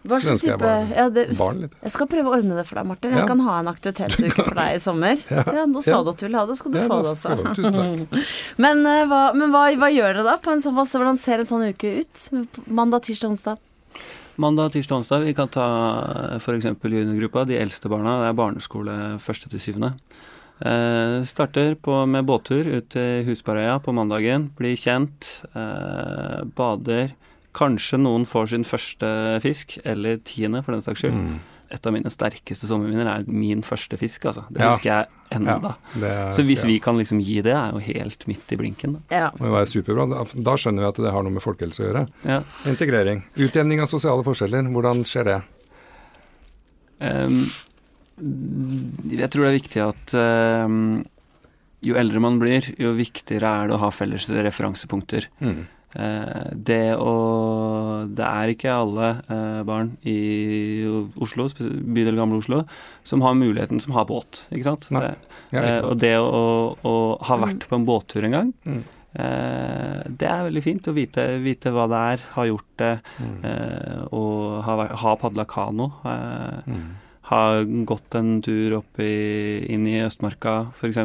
Hva 0.08 0.20
slags 0.24 0.44
type 0.46 0.70
ja, 0.94 1.08
det, 1.12 1.26
Jeg 1.34 1.92
skal 1.92 2.08
prøve 2.10 2.30
å 2.30 2.36
ordne 2.38 2.56
det 2.56 2.64
for 2.68 2.80
deg, 2.80 2.88
Martin. 2.88 3.16
Jeg 3.16 3.24
ja. 3.24 3.28
kan 3.28 3.42
ha 3.44 3.56
en 3.60 3.70
aktivitetsuke 3.72 4.46
for 4.46 4.56
deg 4.60 4.78
i 4.78 4.82
sommer. 4.82 5.24
Ja, 5.34 5.44
ja 5.58 5.66
Nå 5.68 5.82
sa 5.84 6.00
du 6.06 6.12
at 6.14 6.22
du 6.22 6.28
ville 6.28 6.44
ha 6.44 6.48
det, 6.48 6.58
skal 6.60 6.76
du 6.76 6.80
få 6.80 7.00
det 7.04 7.12
også. 7.16 7.34
men, 8.64 8.86
uh, 8.86 9.02
hva, 9.10 9.22
men 9.36 9.52
hva, 9.52 9.66
hva, 9.82 9.90
gjør 9.92 10.14
dere 10.14 10.28
da? 10.30 10.38
På 10.44 10.54
en 10.54 10.64
sånn, 10.64 10.78
hvordan 10.78 11.20
ser 11.20 11.44
en 11.44 11.50
sånn 11.50 11.66
uke 11.74 11.98
ut? 12.04 12.24
Mandag, 12.70 13.08
tirsdag, 13.10 13.34
onsdag? 13.36 13.60
Mandag, 14.40 14.72
tirsdag, 14.78 15.02
onsdag. 15.02 15.28
Vi 15.28 15.36
kan 15.36 15.52
ta 15.52 15.68
f.eks. 16.38 16.70
juniorgruppa, 16.70 17.48
de 17.50 17.60
eldste 17.60 17.92
barna. 17.92 18.20
Det 18.22 18.32
er 18.32 18.38
barneskole 18.38 18.98
første 19.24 19.52
til 19.52 19.64
syvende. 19.64 19.96
Eh, 20.58 21.20
starter 21.28 21.76
på, 21.82 22.00
med 22.10 22.26
båttur 22.26 22.70
ut 22.70 22.88
til 22.94 23.26
Husbarøya 23.28 23.80
på 23.84 23.94
mandagen. 23.98 24.52
Blir 24.58 24.78
kjent. 24.78 25.40
Eh, 25.58 26.46
bader 26.58 27.18
Kanskje 27.58 28.00
noen 28.02 28.28
får 28.30 28.52
sin 28.54 28.66
første 28.68 29.12
fisk, 29.44 29.80
eller 29.88 30.20
tiende 30.28 30.62
for 30.66 30.76
den 30.76 30.84
saks 30.86 31.04
skyld. 31.04 31.18
Mm. 31.18 31.38
Et 31.68 31.88
av 31.90 31.92
mine 31.92 32.12
sterkeste 32.12 32.68
sommerminner 32.70 33.10
er 33.12 33.26
min 33.28 33.60
første 33.66 33.98
fisk, 34.00 34.30
altså. 34.30 34.46
Det 34.54 34.62
ja. 34.64 34.70
husker 34.72 34.92
jeg 34.92 35.36
enda. 35.36 35.74
Ja, 36.00 36.30
så 36.32 36.46
hvis 36.48 36.64
vi 36.68 36.78
kan 36.84 36.96
liksom 37.00 37.20
gi 37.20 37.42
det, 37.44 37.52
er 37.58 37.76
jo 37.76 37.82
helt 37.84 38.24
midt 38.30 38.54
i 38.56 38.60
blinken. 38.62 38.96
Da. 38.96 39.18
Ja. 39.26 39.28
Det 39.36 39.52
være 39.52 39.68
superbra. 39.74 40.24
Da 40.48 40.56
skjønner 40.56 40.86
vi 40.86 40.90
at 40.94 41.02
det 41.04 41.12
har 41.12 41.28
noe 41.28 41.36
med 41.36 41.44
folkehelse 41.44 41.84
å 41.84 41.90
gjøre. 41.90 42.06
Ja. 42.24 42.40
Integrering. 42.72 43.26
Utjevning 43.36 43.84
av 43.84 43.92
sosiale 43.92 44.24
forskjeller, 44.28 44.72
hvordan 44.72 45.04
skjer 45.10 45.28
det? 45.28 45.38
Um, 47.04 47.44
jeg 49.12 49.30
tror 49.30 49.44
det 49.46 49.50
er 49.52 49.60
viktig 49.60 49.84
at 49.84 50.16
um, 50.18 51.04
jo 51.86 51.98
eldre 52.00 52.22
man 52.24 52.40
blir, 52.42 52.72
jo 52.80 52.96
viktigere 52.98 53.52
er 53.52 53.70
det 53.70 53.76
å 53.76 53.84
ha 53.84 53.92
felles 53.94 54.30
referansepunkter. 54.32 55.28
Mm. 55.44 55.66
Eh, 55.96 56.50
det 56.52 56.98
å 57.00 57.14
Det 58.12 58.26
er 58.26 58.52
ikke 58.52 58.74
alle 58.76 59.08
eh, 59.32 59.62
barn 59.68 59.94
i 60.08 60.84
Oslo, 61.24 61.48
bydel 61.58 62.20
Gamle 62.20 62.42
Oslo, 62.42 62.62
som 63.08 63.24
har 63.24 63.38
muligheten, 63.40 63.80
som 63.84 63.96
har 63.96 64.08
båt, 64.10 64.44
ikke 64.52 64.68
sant. 64.68 64.90
Nei, 64.94 65.14
det, 65.54 65.64
eh, 65.64 65.80
og 65.88 65.98
det 66.02 66.14
å, 66.20 66.76
å, 66.84 66.94
ha 67.30 67.40
vært 67.40 67.68
på 67.70 67.80
en 67.80 67.88
båttur 67.88 68.28
en 68.28 68.36
gang, 68.36 68.54
mm. 68.68 68.84
det 69.18 70.28
er 70.30 70.46
veldig 70.46 70.62
fint 70.62 70.88
å 70.92 70.94
vite, 70.94 71.26
vite, 71.42 71.72
hva 71.74 71.88
det 71.90 72.02
er, 72.14 72.26
ha 72.36 72.46
gjort 72.46 72.72
det, 72.84 72.94
mm. 73.18 73.46
og 74.14 74.60
ha, 74.68 74.76
ha 75.02 75.16
padla 75.18 75.48
kano. 75.50 75.90
Mm. 76.68 77.07
Ha 77.28 77.44
gått 77.88 78.16
en 78.16 78.38
tur 78.46 78.80
opp 78.80 79.02
i, 79.04 79.14
inn 79.68 79.88
i 79.90 80.00
Østmarka, 80.06 80.70
f.eks. 80.72 81.00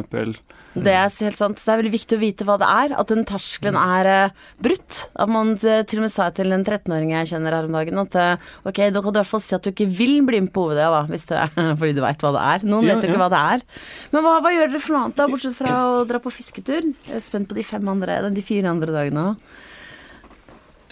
Det 0.73 0.89
er 0.89 1.05
helt 1.05 1.37
sant. 1.37 1.59
Det 1.59 1.69
er 1.69 1.81
veldig 1.81 1.91
viktig 1.93 2.17
å 2.17 2.21
vite 2.21 2.45
hva 2.47 2.55
det 2.61 2.69
er. 2.69 2.93
At 2.97 3.11
den 3.11 3.25
terskelen 3.29 3.77
er 3.77 4.09
uh, 4.09 4.45
brutt. 4.63 5.03
At 5.13 5.29
man 5.29 5.53
uh, 5.59 5.81
til 5.85 5.99
og 5.99 6.05
med 6.05 6.13
sa 6.13 6.29
til 6.33 6.55
en 6.55 6.63
13-åring 6.63 7.11
jeg 7.13 7.33
kjenner 7.33 7.57
her 7.57 7.67
om 7.67 7.77
dagen 7.77 8.01
at 8.01 8.17
uh, 8.17 8.53
ok, 8.65 8.79
da 8.95 9.03
kan 9.03 9.13
du 9.13 9.19
i 9.19 9.21
hvert 9.21 9.31
fall 9.33 9.43
si 9.43 9.57
at 9.57 9.67
du 9.67 9.73
ikke 9.73 9.89
vil 9.99 10.15
bli 10.25 10.41
med 10.45 10.53
på 10.55 10.65
OVD, 10.65 10.79
da, 10.81 11.03
hvis 11.11 11.27
du, 11.29 11.35
fordi 11.81 11.97
du 11.97 12.01
veit 12.05 12.25
hva 12.25 12.33
det 12.37 12.47
er. 12.53 12.65
Noen 12.71 12.87
ja, 12.87 12.95
vet 12.95 13.05
jo 13.05 13.11
ikke 13.11 13.21
hva 13.21 13.29
det 13.33 13.43
er. 13.57 13.67
Men 14.15 14.25
hva, 14.25 14.39
hva, 14.39 14.55
gjør 14.55 14.73
dere 14.73 14.83
for 14.85 14.95
noe 14.95 15.03
annet, 15.03 15.19
da, 15.19 15.29
bortsett 15.35 15.59
fra 15.59 15.75
å 15.91 16.01
dra 16.09 16.23
på 16.23 16.33
fisketur? 16.33 16.89
Jeg 17.09 17.19
er 17.19 17.27
spent 17.27 17.51
på 17.51 17.59
de 17.59 17.67
fem 17.67 17.93
andre, 17.93 18.17
de 18.33 18.47
fire 18.47 18.73
andre 18.73 18.95
dagene 18.95 19.29
òg. 19.33 19.53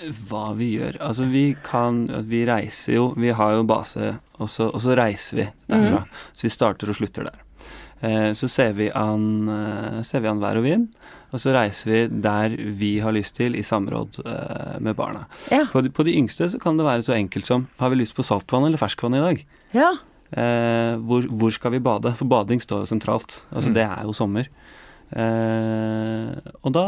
Hva 0.01 0.51
vi 0.58 0.72
gjør? 0.77 0.98
Altså, 1.03 1.27
vi 1.29 1.51
kan 1.65 2.03
Vi 2.29 2.43
reiser 2.50 2.98
jo. 2.98 3.12
Vi 3.20 3.31
har 3.36 3.55
jo 3.58 3.67
base, 3.70 4.15
og 4.39 4.50
så, 4.50 4.72
og 4.72 4.81
så 4.81 4.98
reiser 4.98 5.38
vi 5.38 5.48
derfra. 5.70 6.03
Mm. 6.03 6.20
Så 6.34 6.48
vi 6.48 6.53
starter 6.53 6.91
og 6.91 6.98
slutter 6.98 7.29
der. 7.29 7.41
Eh, 8.01 8.31
så 8.34 8.50
ser 8.50 8.74
vi, 8.77 8.89
an, 8.98 9.50
eh, 9.50 10.01
ser 10.08 10.24
vi 10.24 10.29
an 10.31 10.41
vær 10.41 10.58
og 10.58 10.65
vind, 10.65 10.88
og 11.31 11.39
så 11.39 11.53
reiser 11.53 11.91
vi 11.91 12.00
der 12.24 12.55
vi 12.58 12.96
har 13.03 13.13
lyst 13.13 13.38
til, 13.38 13.55
i 13.55 13.63
samråd 13.63 14.24
eh, 14.25 14.79
med 14.81 14.98
barna. 14.98 15.27
Ja. 15.53 15.67
På, 15.72 15.84
de, 15.86 15.91
på, 15.93 16.05
de, 16.08 16.15
yngste 16.17 16.50
så 16.50 16.60
kan 16.62 16.79
det 16.79 16.88
være 16.88 17.05
så 17.05 17.13
enkelt 17.15 17.48
som 17.48 17.67
har 17.79 17.93
vi 17.93 18.01
lyst 18.01 18.17
på 18.17 18.25
saltvann 18.25 18.65
eller 18.67 18.81
ferskvann 18.81 19.20
i 19.20 19.22
dag? 19.22 19.46
Ja. 19.77 19.91
Eh, 20.31 20.98
hvor, 20.98 21.27
hvor, 21.29 21.53
skal 21.53 21.75
vi 21.75 21.84
bade? 21.84 22.15
For 22.17 22.29
bading 22.31 22.63
står 22.63 22.86
jo 22.86 22.91
sentralt. 22.96 23.43
Altså 23.51 23.70
mm. 23.70 23.77
det 23.77 23.86
er 23.86 24.03
jo 24.08 24.17
sommer. 24.17 24.50
Eh, 25.12 26.51
og 26.63 26.72
da 26.75 26.86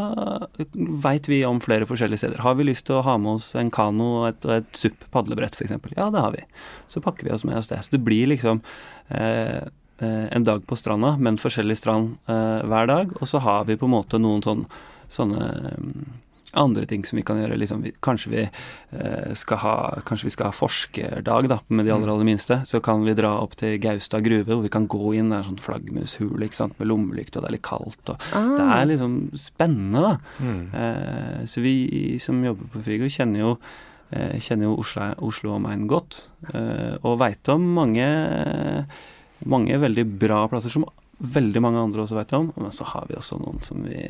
veit 1.04 1.28
vi 1.28 1.42
om 1.48 1.60
flere 1.64 1.88
forskjellige 1.90 2.24
steder. 2.24 2.44
Har 2.46 2.56
vi 2.56 2.68
lyst 2.68 2.88
til 2.88 3.00
å 3.00 3.06
ha 3.06 3.18
med 3.20 3.40
oss 3.40 3.52
en 3.60 3.72
kano 3.74 4.10
og 4.22 4.28
et, 4.30 4.48
og 4.48 4.56
et 4.62 4.80
SUP 4.80 5.08
padlebrett 5.14 5.58
f.eks.? 5.60 5.76
Ja, 5.98 6.10
det 6.14 6.24
har 6.24 6.36
vi. 6.36 6.44
Så 6.92 7.04
pakker 7.04 7.28
vi 7.28 7.34
oss 7.36 7.46
med 7.48 7.60
oss 7.60 7.72
det. 7.72 7.82
Så 7.84 7.96
det 7.96 8.04
blir 8.06 8.32
liksom 8.32 8.64
eh, 9.10 9.64
eh, 10.00 10.26
en 10.32 10.48
dag 10.48 10.64
på 10.68 10.80
stranda, 10.80 11.16
men 11.20 11.42
forskjellig 11.42 11.78
strand 11.82 12.16
eh, 12.32 12.62
hver 12.70 12.92
dag. 12.92 13.16
Og 13.20 13.30
så 13.30 13.44
har 13.44 13.68
vi 13.70 13.80
på 13.80 13.90
en 13.90 13.98
måte 13.98 14.22
noen 14.22 14.46
sånn, 14.46 14.68
sånne 15.12 15.50
andre 16.60 16.86
ting 16.90 17.06
som 17.06 17.18
vi 17.18 17.26
kan 17.26 17.40
gjøre. 17.40 17.58
Liksom, 17.60 17.84
kanskje, 18.04 18.32
vi, 18.32 18.44
eh, 18.98 19.34
skal 19.38 19.62
ha, 19.64 19.76
kanskje 20.08 20.30
vi 20.30 20.34
skal 20.36 20.50
ha 20.50 20.56
forskerdag 20.56 21.50
da, 21.52 21.60
med 21.68 21.88
de 21.88 21.94
aller 21.96 22.12
aller 22.12 22.28
minste. 22.28 22.62
Så 22.70 22.82
kan 22.84 23.06
vi 23.06 23.16
dra 23.18 23.36
opp 23.42 23.56
til 23.60 23.80
Gaustad 23.84 24.26
gruve, 24.26 24.52
hvor 24.52 24.64
vi 24.66 24.74
kan 24.74 24.88
gå 24.88 25.16
inn. 25.20 25.32
Er 25.34 25.42
en 25.42 25.54
sånn 25.54 25.64
flaggermushule 25.64 26.50
med 26.78 26.88
lommelykt, 26.90 27.38
og 27.38 27.44
det 27.44 27.50
er 27.50 27.58
litt 27.58 27.66
kaldt. 27.66 28.14
Ah. 28.34 28.54
Det 28.58 28.68
er 28.78 28.92
liksom 28.92 29.18
spennende, 29.40 30.04
da. 30.04 30.14
Mm. 30.40 30.64
Eh, 30.74 31.42
så 31.50 31.64
vi 31.64 32.20
som 32.24 32.44
jobber 32.44 32.70
på 32.74 32.84
Frigo, 32.86 33.10
kjenner 33.12 33.44
jo 33.44 33.54
eh, 34.14 34.40
kjenner 34.44 34.70
jo 34.70 34.80
Oslo, 34.84 35.10
Oslo 35.26 35.56
omegn 35.58 35.88
godt, 35.90 36.28
eh, 36.54 37.00
og 37.02 37.20
veit 37.22 37.50
om 37.50 37.66
mange, 37.76 38.08
mange 39.50 39.80
veldig 39.82 40.06
bra 40.22 40.44
plasser 40.52 40.74
som 40.74 40.86
veldig 41.18 41.62
mange 41.64 41.82
andre 41.82 42.04
også 42.04 42.18
vet 42.18 42.34
om. 42.38 42.50
Men 42.60 42.74
så 42.76 42.86
har 42.90 43.08
vi 43.10 43.18
også 43.20 43.40
noen 43.42 43.62
som 43.66 43.84
vi 43.86 44.04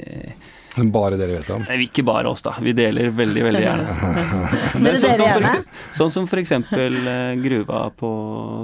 Bare 0.93 1.19
dere 1.19 1.38
vet 1.38 1.50
om? 1.53 1.65
Nei, 1.67 1.83
ikke 1.86 2.05
bare 2.07 2.31
oss, 2.31 2.41
da. 2.45 2.55
Vi 2.63 2.74
deler 2.74 3.12
veldig, 3.13 3.43
veldig 3.45 3.62
gjerne. 3.62 4.13
Men 4.83 4.98
sånn, 4.98 5.17
som 5.19 5.29
for, 5.36 5.65
sånn 6.00 6.13
som 6.15 6.29
f.eks. 6.29 6.53
Eh, 6.57 7.36
gruva 7.43 7.86
på 7.98 8.12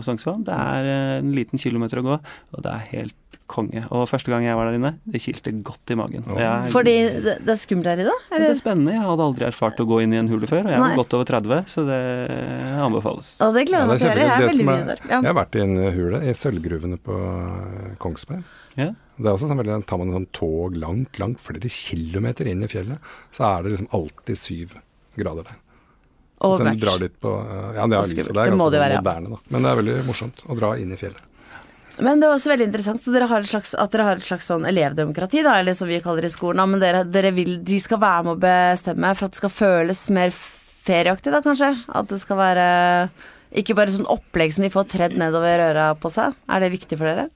Sognsvann. 0.06 0.42
Det 0.48 0.56
er 0.56 0.90
eh, 0.90 1.16
en 1.20 1.34
liten 1.38 1.62
kilometer 1.62 2.02
å 2.02 2.08
gå, 2.08 2.20
og 2.56 2.66
det 2.66 2.74
er 2.74 2.88
helt 2.96 3.29
konge. 3.50 3.84
Og 3.96 4.06
første 4.10 4.32
gang 4.32 4.46
jeg 4.46 4.58
var 4.58 4.70
der 4.70 4.78
inne, 4.78 4.92
det 5.10 5.22
kilte 5.24 5.54
godt 5.66 5.94
i 5.94 5.98
magen. 6.00 6.26
Jeg, 6.38 6.72
Fordi 6.74 6.96
det, 7.26 7.36
det 7.46 7.54
er 7.56 7.60
skummelt 7.60 7.90
her 7.90 8.02
i 8.02 8.06
Eller? 8.06 8.24
Det 8.30 8.50
er 8.52 8.60
spennende. 8.60 8.96
Jeg 8.96 9.06
hadde 9.08 9.28
aldri 9.30 9.48
erfart 9.50 9.82
å 9.82 9.88
gå 9.90 10.02
inn 10.06 10.16
i 10.16 10.22
en 10.22 10.30
hule 10.32 10.50
før, 10.50 10.68
og 10.68 10.76
jeg 10.76 10.84
er 10.86 11.00
godt 11.00 11.16
over 11.18 11.30
30, 11.32 11.62
så 11.74 11.86
det 11.88 12.00
anbefales. 12.80 13.32
Og 13.46 13.58
det 13.58 13.66
gleder 13.70 13.86
jeg 13.86 13.92
meg 13.92 14.02
til 14.02 14.10
å 14.10 14.12
gjøre. 14.12 14.26
Jeg 14.26 14.36
er 14.36 14.48
veldig 14.48 14.68
mye 14.70 14.90
der. 14.92 15.06
Ja. 15.06 15.14
Jeg 15.18 15.30
har 15.32 15.40
vært 15.40 15.58
i 15.60 15.64
en 15.66 15.78
hule, 15.98 16.24
i 16.24 16.36
sølvgruvene 16.38 17.00
på 17.10 17.22
eh, 17.30 17.96
Kongsberg. 18.02 18.44
Ja. 18.80 18.92
Det 19.20 19.28
er 19.28 19.34
også 19.34 19.50
sånn 19.50 19.60
veldig, 19.60 19.80
Tar 19.90 20.00
man 20.00 20.12
en 20.12 20.22
sånn 20.22 20.30
tog 20.36 20.78
langt, 20.80 21.18
langt 21.20 21.42
flere 21.44 21.72
kilometer 21.74 22.48
inn 22.48 22.64
i 22.64 22.70
fjellet, 22.72 23.10
så 23.36 23.50
er 23.50 23.66
det 23.66 23.74
liksom 23.76 23.90
alltid 23.98 24.40
syv 24.40 24.78
grader 25.20 25.50
der. 25.50 25.58
Og 26.48 26.56
så 26.56 26.72
drar 26.80 27.02
dit 27.04 27.16
på, 27.20 27.34
eh, 27.44 27.72
ja, 27.76 27.84
det, 27.84 27.84
er, 27.84 27.90
det, 27.90 27.96
er 27.98 28.00
ganske 28.00 28.24
det 28.24 28.38
være, 28.40 29.02
moderne, 29.02 29.34
da. 29.34 29.42
Men 29.52 29.66
det 29.66 29.72
er 29.72 29.82
veldig 29.82 29.98
morsomt 30.08 30.46
å 30.48 30.56
dra 30.56 30.72
inn 30.80 30.94
i 30.96 31.00
fjellet. 31.00 31.26
Men 32.06 32.22
det 32.22 32.28
er 32.28 32.36
også 32.36 32.54
veldig 32.54 32.68
interessant 32.70 33.02
så 33.04 33.14
dere 33.14 33.42
slags, 33.48 33.74
at 33.76 33.92
dere 33.94 34.06
har 34.08 34.20
et 34.20 34.26
slags 34.26 34.48
sånn 34.52 34.68
elevdemokrati, 34.70 35.42
da, 35.46 35.58
eller 35.60 35.76
som 35.76 35.90
vi 35.90 36.00
kaller 36.04 36.26
det 36.26 36.32
i 36.32 36.36
skolen. 36.38 36.64
Men 36.72 36.84
dere, 36.84 37.04
dere 37.08 37.34
vil, 37.36 37.58
de 37.66 37.80
skal 37.82 38.02
være 38.02 38.28
med 38.28 38.38
å 38.38 38.44
bestemme 38.44 39.12
for 39.18 39.28
at 39.28 39.36
det 39.36 39.42
skal 39.42 39.56
føles 39.56 40.06
mer 40.16 40.32
ferieaktig, 40.36 41.34
da 41.34 41.44
kanskje? 41.46 41.74
At 42.00 42.10
det 42.12 42.22
skal 42.22 42.40
være 42.40 42.70
ikke 43.60 43.76
bare 43.78 43.94
sånn 43.94 44.10
opplegg 44.10 44.54
som 44.54 44.66
de 44.66 44.72
får 44.74 44.90
tredd 44.94 45.18
nedover 45.18 45.64
øra 45.72 45.92
på 45.98 46.12
seg. 46.14 46.38
Er 46.50 46.64
det 46.64 46.74
viktig 46.76 47.00
for 47.00 47.10
dere? 47.10 47.30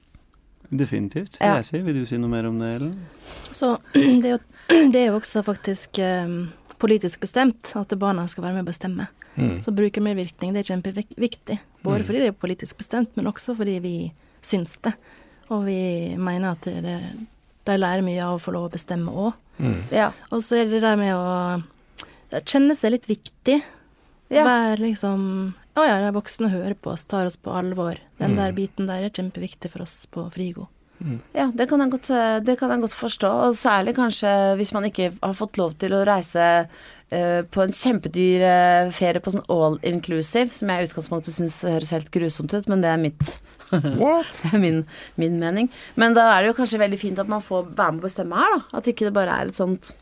Definitivt. 0.70 1.38
Ja. 1.40 1.56
Jeg 1.58 1.68
sier. 1.68 1.84
Vil 1.86 2.02
du 2.02 2.06
si 2.08 2.18
noe 2.20 2.30
mer 2.32 2.48
om 2.48 2.60
det, 2.62 2.70
Ellen? 2.78 2.94
Så 3.54 3.76
det 3.94 4.30
er 4.30 4.36
jo, 4.36 4.42
det 4.94 5.00
er 5.00 5.08
jo 5.10 5.18
også 5.18 5.44
faktisk 5.46 6.00
um, 6.02 6.38
politisk 6.82 7.24
bestemt 7.24 7.74
at 7.78 7.94
barna 8.00 8.26
skal 8.30 8.46
være 8.46 8.58
med 8.58 8.66
å 8.66 8.70
bestemme. 8.70 9.08
Mm. 9.34 9.58
Så 9.66 9.74
brukermedvirkning 9.74 10.54
det 10.54 10.62
er 10.62 10.70
kjempeviktig. 10.74 11.58
Både 11.82 12.02
mm. 12.02 12.06
fordi 12.08 12.22
det 12.22 12.30
er 12.30 12.38
politisk 12.38 12.78
bestemt, 12.78 13.10
men 13.18 13.30
også 13.30 13.56
fordi 13.58 13.80
vi 13.82 13.96
syns 14.46 14.78
det. 14.84 14.94
Og 15.52 15.64
vi 15.66 16.14
mener 16.16 16.54
at 16.54 16.64
det, 16.64 16.98
de 17.64 17.78
lærer 17.78 18.04
mye 18.04 18.22
av 18.24 18.38
å 18.38 18.42
få 18.42 18.54
lov 18.54 18.68
å 18.68 18.74
bestemme 18.74 19.12
òg. 19.12 19.32
Mm. 19.58 19.80
Ja. 19.94 20.10
Og 20.34 20.42
så 20.44 20.58
er 20.58 20.68
det 20.68 20.78
det 20.78 20.86
der 20.86 21.00
med 21.00 21.14
å 21.14 22.42
kjenne 22.42 22.76
seg 22.78 22.96
litt 22.96 23.08
viktig. 23.10 23.60
Ja. 24.32 24.46
Være 24.46 24.80
liksom 24.80 25.20
Å 25.74 25.82
ja, 25.84 25.98
de 26.00 26.12
voksne 26.14 26.48
hører 26.52 26.76
på 26.78 26.92
oss, 26.92 27.02
tar 27.10 27.26
oss 27.26 27.36
på 27.36 27.50
alvor. 27.50 27.98
Den 28.20 28.36
mm. 28.36 28.38
der 28.38 28.52
biten 28.54 28.86
der 28.86 29.02
er 29.02 29.10
kjempeviktig 29.10 29.72
for 29.72 29.82
oss 29.82 30.04
på 30.06 30.22
Frigo. 30.30 30.68
Mm. 31.00 31.18
Ja, 31.34 31.48
det 31.54 31.66
kan, 31.66 31.82
godt, 31.90 32.08
det 32.46 32.54
kan, 32.60 32.70
jeg 32.70 32.84
godt, 32.84 32.94
forstå. 32.94 33.30
Og 33.48 33.56
særlig 33.58 33.96
kanskje 33.96 34.30
hvis 34.60 34.70
man 34.76 34.86
ikke 34.86 35.10
har 35.18 35.34
fått 35.34 35.58
lov 35.58 35.74
til 35.82 35.96
å 35.96 36.04
reise 36.06 36.44
uh, 36.64 37.40
på 37.42 37.64
en 37.64 37.74
kjempedyr 37.74 38.46
uh, 38.46 38.92
ferie 38.94 39.22
på 39.22 39.34
sånn 39.34 39.44
all 39.50 39.80
inclusive, 39.82 40.54
som 40.54 40.70
jeg 40.70 40.84
i 40.84 40.88
utgangspunktet 40.88 41.34
syns 41.34 41.58
høres 41.66 41.92
helt 41.96 42.14
grusomt 42.14 42.54
ut, 42.54 42.70
men 42.70 42.84
det 42.84 42.92
er 42.92 43.02
mitt 43.02 43.34
min, 44.64 44.84
min, 45.20 45.38
mening. 45.40 45.70
Men 46.00 46.16
da 46.16 46.28
er 46.32 46.42
det 46.42 46.52
jo 46.52 46.58
kanskje 46.60 46.82
veldig 46.82 47.00
fint 47.00 47.22
at 47.22 47.30
man 47.30 47.44
får 47.44 47.70
være 47.72 47.96
med 47.96 48.04
å 48.04 48.08
bestemme 48.08 48.38
her, 48.40 48.54
da. 48.56 48.78
At 48.80 48.90
ikke 48.90 49.08
det 49.08 49.16
bare 49.16 49.38
er 49.40 49.50
et 49.50 49.58
sånt 49.58 49.94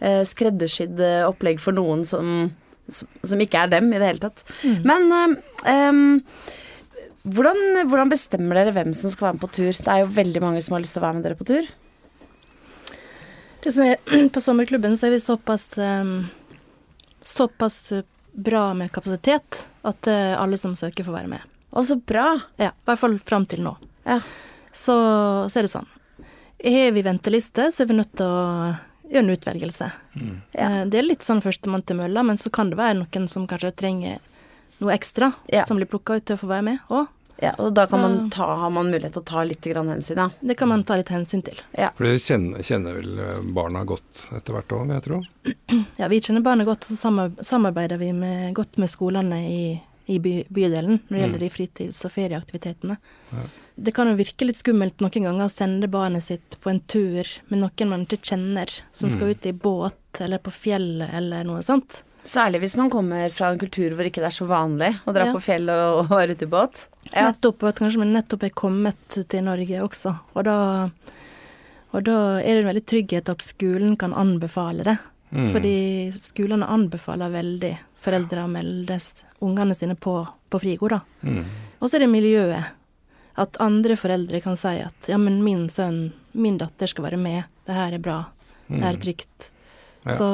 eh, 0.00 0.22
skreddersydd 0.28 1.02
eh, 1.04 1.26
opplegg 1.28 1.60
for 1.62 1.76
noen 1.76 2.04
som, 2.08 2.48
som, 2.88 3.44
ikke 3.44 3.64
er 3.64 3.74
dem 3.76 3.92
i 3.92 4.00
det 4.00 4.12
hele 4.12 4.24
tatt. 4.28 4.44
Mm. 4.62 4.80
Men 4.88 5.36
eh, 5.68 6.00
hvordan, 7.28 7.84
hvordan, 7.90 8.12
bestemmer 8.12 8.60
dere 8.60 8.76
hvem 8.76 8.94
som 8.96 9.12
skal 9.12 9.28
være 9.28 9.38
med 9.38 9.44
på 9.44 9.52
tur? 9.58 9.74
Det 9.74 9.92
er 9.92 10.04
jo 10.04 10.16
veldig 10.16 10.44
mange 10.44 10.64
som 10.64 10.76
har 10.76 10.84
lyst 10.84 10.96
til 10.96 11.02
å 11.02 11.08
være 11.08 11.18
med 11.18 11.28
dere 11.28 11.38
på 11.38 11.48
tur. 11.48 11.68
Det 13.64 13.74
som 13.74 13.88
er, 13.88 13.98
på 14.34 14.42
sommerklubben 14.42 14.96
så 14.96 15.08
er 15.08 15.16
vi 15.16 15.22
såpass 15.22 15.72
um, 15.82 16.20
såpass 17.28 17.92
bra 18.32 18.70
med 18.74 18.92
kapasitet 18.94 19.66
at 19.82 20.08
uh, 20.08 20.38
alle 20.40 20.58
som 20.60 20.76
søker, 20.78 21.04
får 21.04 21.16
være 21.20 21.32
med. 21.34 21.57
Å, 21.78 21.84
så 21.86 21.94
bra. 21.96 22.32
Ja, 22.58 22.72
i 22.74 22.88
hvert 22.90 22.98
fall 22.98 23.18
fram 23.22 23.46
til 23.46 23.62
nå. 23.62 23.76
Ja. 24.02 24.18
Så, 24.72 24.94
så, 25.46 25.58
er 25.60 25.66
det 25.66 25.70
sånn. 25.70 25.86
Har 26.64 26.94
vi 26.96 27.04
venteliste, 27.06 27.68
så 27.70 27.84
er 27.84 27.90
vi 27.90 27.98
nødt 28.00 28.16
til 28.18 28.26
å 28.26 28.72
gjøre 29.08 29.22
en 29.22 29.34
utvelgelse. 29.36 29.90
Mm. 30.18 30.32
Ja. 30.56 30.64
Eh, 30.64 30.80
det 30.90 30.98
er 30.98 31.06
litt 31.06 31.26
sånn 31.26 31.42
førstemann 31.44 31.86
til 31.86 32.00
mølla, 32.00 32.24
men 32.26 32.40
så 32.40 32.50
kan 32.50 32.72
det 32.72 32.80
være 32.80 32.98
noen 32.98 33.30
som 33.30 33.46
kanskje 33.46 33.70
trenger 33.78 34.18
noe 34.82 34.94
ekstra, 34.94 35.30
ja. 35.50 35.64
som 35.70 35.78
blir 35.78 35.90
plukka 35.90 36.18
ut 36.18 36.26
til 36.26 36.38
å 36.38 36.42
få 36.42 36.50
være 36.50 36.66
med 36.66 36.90
òg. 36.90 37.06
Ja, 37.38 37.52
og 37.62 37.70
da 37.78 37.84
man 37.94 38.32
ta, 38.34 38.48
har 38.58 38.70
man 38.74 38.88
mulighet 38.90 39.14
til 39.14 39.22
å 39.22 39.28
ta 39.30 39.44
litt 39.46 39.62
hensyn, 39.70 40.18
ja. 40.18 40.26
Det 40.40 40.56
kan 40.58 40.72
man 40.72 40.82
ta 40.82 40.96
litt 40.98 41.12
hensyn 41.14 41.44
til. 41.46 41.60
Ja. 41.78 41.92
For 41.94 42.08
dere 42.08 42.18
kjenner, 42.18 42.64
kjenner, 42.66 42.96
vel 42.98 43.20
eh, 43.22 43.44
barna 43.54 43.84
godt 43.86 44.24
etter 44.34 44.56
hvert 44.56 44.74
òg, 44.74 44.88
vil 44.88 44.96
jeg 44.96 45.06
tro? 45.06 45.20
Ja, 46.00 46.08
vi 46.10 46.18
kjenner 46.18 46.42
barna 46.42 46.66
godt, 46.66 46.88
og 46.90 46.98
så 46.98 47.28
samarbeider 47.46 48.00
vi 48.02 48.10
med, 48.16 48.50
godt 48.58 48.80
med 48.82 48.90
skolene 48.90 49.38
i 49.46 49.62
i 50.08 50.18
by, 50.22 50.34
bydelen 50.48 50.98
når 51.06 51.14
det 51.14 51.22
gjelder 51.22 51.38
mm. 51.38 51.44
de 51.44 51.52
fritids- 51.52 52.04
og 52.08 52.12
ferieaktivitetene. 52.14 52.96
Ja. 53.32 53.46
Det 53.78 53.94
kan 53.94 54.10
jo 54.10 54.16
virke 54.18 54.48
litt 54.48 54.58
skummelt 54.58 55.02
noen 55.04 55.28
ganger 55.28 55.46
å 55.46 55.52
sende 55.52 55.90
barnet 55.92 56.24
sitt 56.24 56.56
på 56.62 56.72
en 56.72 56.80
tur 56.90 57.28
med 57.52 57.60
noen 57.60 57.92
man 57.92 58.06
ikke 58.08 58.32
kjenner, 58.32 58.72
som 58.90 59.12
skal 59.12 59.28
mm. 59.28 59.32
ut 59.34 59.48
i 59.50 59.54
båt 59.54 60.22
eller 60.24 60.42
på 60.42 60.54
fjellet 60.54 61.12
eller 61.14 61.46
noe 61.46 61.62
sånt. 61.66 62.00
Særlig 62.28 62.64
hvis 62.64 62.74
man 62.76 62.90
kommer 62.92 63.30
fra 63.32 63.52
en 63.52 63.60
kultur 63.60 63.94
hvor 63.94 64.08
ikke 64.08 64.20
det 64.24 64.28
er 64.32 64.36
så 64.36 64.48
vanlig 64.48 64.90
å 65.06 65.14
dra 65.16 65.28
ja. 65.28 65.34
på 65.36 65.44
fjell 65.44 65.70
og, 65.72 66.00
og 66.02 66.10
være 66.10 66.34
ute 66.34 66.48
i 66.48 66.50
båt. 66.50 66.82
Ja. 67.12 67.28
Nettopp, 67.28 67.62
at 67.70 67.78
kanskje 67.78 68.02
man 68.02 68.12
nettopp 68.16 68.48
er 68.48 68.56
kommet 68.64 69.20
til 69.30 69.46
Norge 69.46 69.84
også. 69.84 70.12
Og 70.34 70.48
da, 70.48 70.58
og 71.94 72.04
da 72.08 72.18
er 72.40 72.50
det 72.50 72.64
en 72.64 72.68
veldig 72.72 72.84
trygghet 72.90 73.32
at 73.32 73.46
skolen 73.46 73.94
kan 74.00 74.16
anbefale 74.16 74.84
det. 74.88 74.98
Mm. 75.30 75.48
Fordi 75.52 75.78
skolene 76.16 76.68
anbefaler 76.72 77.32
veldig 77.32 77.72
foreldre 78.02 78.44
å 78.44 78.50
melde 78.50 78.98
ungene 79.44 79.74
sine 79.74 79.94
på, 79.94 80.20
på 80.50 80.60
Frigo, 80.62 80.88
da. 80.88 81.00
Mm. 81.22 81.44
Og 81.78 81.88
så 81.88 81.98
er 81.98 82.06
det 82.06 82.12
miljøet. 82.12 82.74
At 83.38 83.60
andre 83.62 83.94
foreldre 83.94 84.40
kan 84.42 84.56
si 84.58 84.80
at 84.82 85.08
ja, 85.10 85.18
men 85.20 85.38
min 85.44 85.68
sønn, 85.70 86.08
min 86.34 86.58
datter 86.58 86.90
skal 86.90 87.06
være 87.06 87.20
med, 87.22 87.44
det 87.68 87.76
her 87.76 87.94
er 87.94 88.02
bra, 88.02 88.16
det 88.66 88.80
her 88.80 88.90
er 88.90 88.98
mm. 88.98 89.04
trygt. 89.04 89.50
Ja. 90.02 90.16
Så 90.16 90.28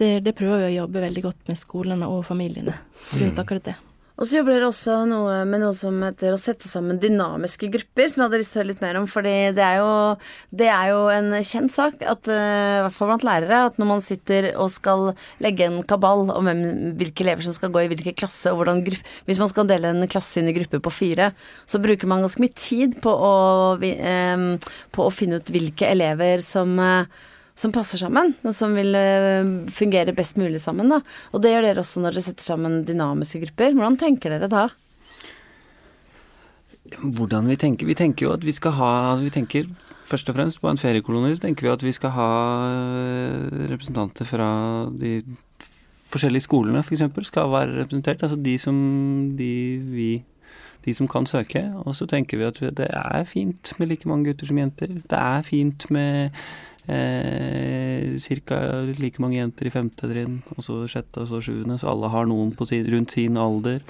det, 0.00 0.24
det, 0.24 0.32
prøver 0.38 0.64
vi 0.64 0.70
å 0.72 0.78
jobbe 0.82 1.02
veldig 1.04 1.24
godt 1.26 1.50
med 1.50 1.60
skolene 1.60 2.08
og 2.08 2.24
familiene 2.26 2.78
rundt 3.12 3.36
mm. 3.36 3.42
akkurat 3.42 3.68
det. 3.68 3.76
Og 4.14 4.28
så 4.28 4.38
jobber 4.38 4.54
dere 4.54 4.68
også 4.68 5.00
noe 5.10 5.40
med 5.48 5.58
noe 5.64 5.74
som 5.74 5.96
heter 6.04 6.36
å 6.36 6.38
sette 6.38 6.68
sammen 6.70 7.00
dynamiske 7.02 7.66
grupper, 7.72 8.06
som 8.06 8.20
jeg 8.20 8.28
hadde 8.28 8.38
lyst 8.38 8.52
til 8.54 8.60
å 8.60 8.62
høre 8.62 8.70
litt 8.70 8.82
mer 8.84 8.98
om. 9.00 9.08
fordi 9.10 9.32
det 9.56 9.64
er 9.66 9.80
jo, 9.80 9.88
det 10.54 10.68
er 10.70 10.90
jo 10.92 11.00
en 11.10 11.34
kjent 11.42 11.74
sak, 11.74 11.98
at, 11.98 12.30
uh, 12.30 12.76
i 12.78 12.84
hvert 12.84 12.94
fall 12.94 13.10
blant 13.10 13.26
lærere, 13.26 13.64
at 13.72 13.80
når 13.82 13.90
man 13.90 14.04
sitter 14.04 14.52
og 14.52 14.70
skal 14.70 15.10
legge 15.42 15.66
en 15.66 15.80
kabal 15.82 16.28
om 16.30 16.46
hvem, 16.46 16.62
hvilke 17.00 17.26
elever 17.26 17.42
som 17.42 17.58
skal 17.58 17.74
gå 17.74 17.82
i 17.82 17.90
hvilken 17.90 18.14
klasse, 18.14 18.52
og 18.52 18.62
hvordan 18.62 18.84
Hvis 19.26 19.42
man 19.42 19.50
skal 19.50 19.66
dele 19.66 19.90
en 19.90 20.06
klasse 20.10 20.38
inn 20.38 20.50
i 20.50 20.54
grupper 20.54 20.78
på 20.84 20.94
fire, 20.94 21.32
så 21.66 21.82
bruker 21.82 22.06
man 22.06 22.22
ganske 22.22 22.42
mye 22.42 22.54
tid 22.54 23.00
på 23.02 23.10
å, 23.10 23.34
um, 23.82 24.48
på 24.94 25.08
å 25.08 25.14
finne 25.14 25.42
ut 25.42 25.50
hvilke 25.50 25.90
elever 25.90 26.38
som 26.44 26.78
uh, 26.78 27.02
som 27.54 27.72
passer 27.74 28.00
sammen, 28.02 28.32
og 28.42 28.54
som 28.54 28.74
vil 28.74 28.96
eh, 28.98 29.50
fungere 29.70 30.14
best 30.16 30.38
mulig 30.40 30.60
sammen. 30.62 30.90
Da. 30.90 31.00
Og 31.32 31.42
det 31.42 31.52
gjør 31.54 31.68
dere 31.68 31.84
også 31.84 32.02
når 32.02 32.16
dere 32.16 32.26
setter 32.26 32.46
sammen 32.46 32.80
dynamiske 32.88 33.44
grupper. 33.44 33.76
Hvordan 33.76 33.98
tenker 34.00 34.34
dere 34.34 34.50
da? 34.50 34.64
Hvordan 36.98 37.48
vi 37.50 37.56
tenker? 37.58 37.86
Vi 37.86 37.96
tenker 37.98 38.26
jo 38.26 38.34
at 38.34 38.44
vi 38.44 38.52
skal 38.52 38.74
ha 38.76 38.90
Vi 39.18 39.30
tenker 39.32 39.70
først 40.04 40.28
og 40.28 40.36
fremst 40.36 40.60
på 40.60 40.68
en 40.68 40.78
feriekoloni, 40.78 41.32
så 41.34 41.46
tenker 41.46 41.66
vi 41.66 41.72
at 41.72 41.86
vi 41.86 41.94
skal 41.94 42.12
ha 42.18 42.30
eh, 42.68 43.64
representanter 43.70 44.28
fra 44.28 44.50
de 44.90 45.20
forskjellige 46.10 46.46
skolene, 46.46 46.82
f.eks., 46.84 47.06
for 47.14 47.26
skal 47.26 47.50
være 47.50 47.80
representert. 47.80 48.22
Altså 48.22 48.36
de 48.38 48.58
som 48.58 48.76
de 49.38 49.54
vi 49.94 50.12
de 50.84 50.94
som 50.94 51.08
kan 51.08 51.26
søke. 51.26 51.62
Og 51.84 51.94
så 51.96 52.06
tenker 52.06 52.38
vi 52.38 52.44
at 52.44 52.60
det 52.76 52.90
er 52.90 53.24
fint 53.24 53.72
med 53.78 53.88
like 53.88 54.08
mange 54.08 54.28
gutter 54.28 54.50
som 54.50 54.58
jenter. 54.60 54.98
Det 55.00 55.18
er 55.18 55.42
fint 55.42 55.90
med 55.90 56.30
eh, 56.86 58.18
ca. 58.48 58.58
like 58.98 59.22
mange 59.22 59.38
jenter 59.38 59.68
i 59.68 59.72
femte 59.74 60.10
trinn, 60.10 60.42
og 60.56 60.64
så 60.64 60.82
sjette 60.90 61.24
og 61.24 61.30
så 61.30 61.40
sjuende, 61.44 61.78
så 61.80 61.92
alle 61.92 62.12
har 62.12 62.28
noen 62.30 62.52
sin, 62.66 62.86
rundt 62.92 63.16
sin 63.16 63.36
alder. 63.40 63.80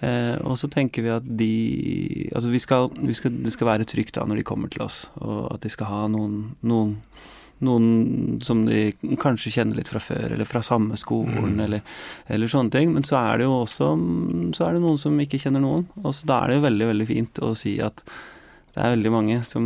Eh, 0.00 0.36
og 0.46 0.58
så 0.60 0.70
tenker 0.70 1.02
vi 1.02 1.10
at 1.10 1.24
de 1.26 2.30
Altså 2.30 2.52
vi 2.52 2.60
skal, 2.62 2.86
vi 3.02 3.16
skal, 3.18 3.32
det 3.42 3.50
skal 3.50 3.66
være 3.66 3.88
trygt 3.88 4.14
da 4.14 4.22
når 4.22 4.38
de 4.38 4.46
kommer 4.46 4.70
til 4.70 4.84
oss, 4.86 5.08
og 5.18 5.48
at 5.56 5.64
de 5.64 5.72
skal 5.74 5.90
ha 5.90 6.04
noen, 6.12 6.54
noen 6.62 6.94
noen 7.64 8.38
som 8.44 8.60
de 8.66 8.92
kanskje 9.18 9.50
kjenner 9.56 9.80
litt 9.80 9.90
fra 9.90 9.98
før, 10.02 10.34
eller 10.34 10.46
fra 10.46 10.62
samme 10.62 10.98
skolen, 11.00 11.56
mm. 11.56 11.62
eller, 11.64 11.80
eller, 12.30 12.50
sånne 12.50 12.70
ting. 12.74 12.92
Men 12.94 13.06
så 13.06 13.18
er 13.18 13.40
det 13.40 13.48
jo 13.48 13.56
også 13.64 13.92
så 14.54 14.66
er 14.68 14.76
det 14.76 14.84
noen 14.84 15.00
som 15.00 15.18
ikke 15.18 15.40
kjenner 15.42 15.64
noen. 15.64 15.88
Og 16.04 16.14
så 16.14 16.28
da 16.28 16.42
er 16.42 16.52
det 16.52 16.60
jo 16.60 16.66
veldig, 16.68 16.90
veldig 16.92 17.08
fint 17.08 17.42
å 17.42 17.54
si 17.58 17.78
at 17.82 18.04
det 18.78 18.84
er 18.86 18.92
veldig 18.94 19.10
mange 19.10 19.36
som 19.42 19.64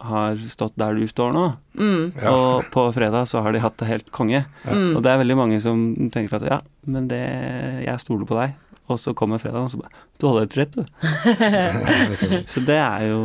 har 0.00 0.38
stått 0.48 0.72
der 0.80 0.96
du 0.96 1.04
står 1.04 1.34
nå. 1.36 1.44
Mm. 1.76 2.14
Ja. 2.16 2.30
Og 2.32 2.70
på 2.72 2.86
fredag 2.96 3.28
så 3.28 3.42
har 3.44 3.52
de 3.52 3.60
hatt 3.60 3.76
det 3.82 3.90
helt 3.90 4.08
konge. 4.14 4.40
Ja. 4.64 4.76
Og 4.94 5.02
det 5.04 5.12
er 5.12 5.20
veldig 5.20 5.36
mange 5.36 5.58
som 5.60 5.82
tenker 6.14 6.38
at 6.38 6.46
ja, 6.48 6.60
men 6.88 7.10
det 7.10 7.20
Jeg 7.84 8.00
stoler 8.00 8.24
på 8.28 8.38
deg. 8.40 8.54
Og 8.88 8.98
så 9.00 9.14
kommer 9.16 9.40
fredagen, 9.40 9.68
og 9.68 9.72
så 9.72 9.80
bare 9.80 9.92
Du 10.20 10.26
holder 10.28 10.44
helt 10.44 10.56
rett, 10.60 10.74
du. 10.76 10.84
så 12.52 12.64
det 12.64 12.80
er 12.80 13.06
jo 13.10 13.20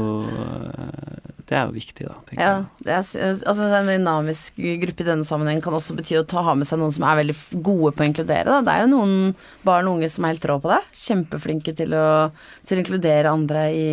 det 1.49 1.57
er 1.57 1.65
jo 1.65 1.73
viktig, 1.73 2.05
da. 2.05 2.15
ja, 2.37 2.49
jeg. 2.85 3.05
Er, 3.17 3.39
altså 3.49 3.67
En 3.73 3.87
dynamisk 3.89 4.59
gruppe 4.83 5.01
i 5.01 5.07
denne 5.07 5.25
sammenheng 5.25 5.63
kan 5.65 5.73
også 5.73 5.95
bety 5.97 6.19
å 6.19 6.25
ta, 6.29 6.43
ha 6.45 6.53
med 6.53 6.69
seg 6.69 6.77
noen 6.77 6.93
som 6.93 7.07
er 7.09 7.17
veldig 7.23 7.35
gode 7.65 7.93
på 7.97 8.05
å 8.05 8.09
inkludere. 8.09 8.45
Da. 8.51 8.59
Det 8.67 8.75
er 8.75 8.83
jo 8.85 8.91
noen 8.91 9.15
barn 9.65 9.89
og 9.89 9.97
unge 9.97 10.11
som 10.13 10.27
er 10.27 10.35
helt 10.35 10.45
rå 10.45 10.59
på 10.61 10.69
det. 10.69 10.79
Kjempeflinke 11.01 11.73
til 11.79 11.97
å, 11.97 12.07
til 12.69 12.77
å 12.77 12.83
inkludere 12.83 13.33
andre 13.33 13.65
i, 13.73 13.89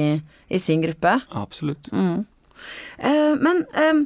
i, 0.53 0.61
sin 0.61 0.85
gruppe. 0.85 1.17
Absolutt. 1.33 1.89
Mm. 1.97 2.27
Eh, 3.01 3.33
men 3.41 3.65
eh, 3.73 4.05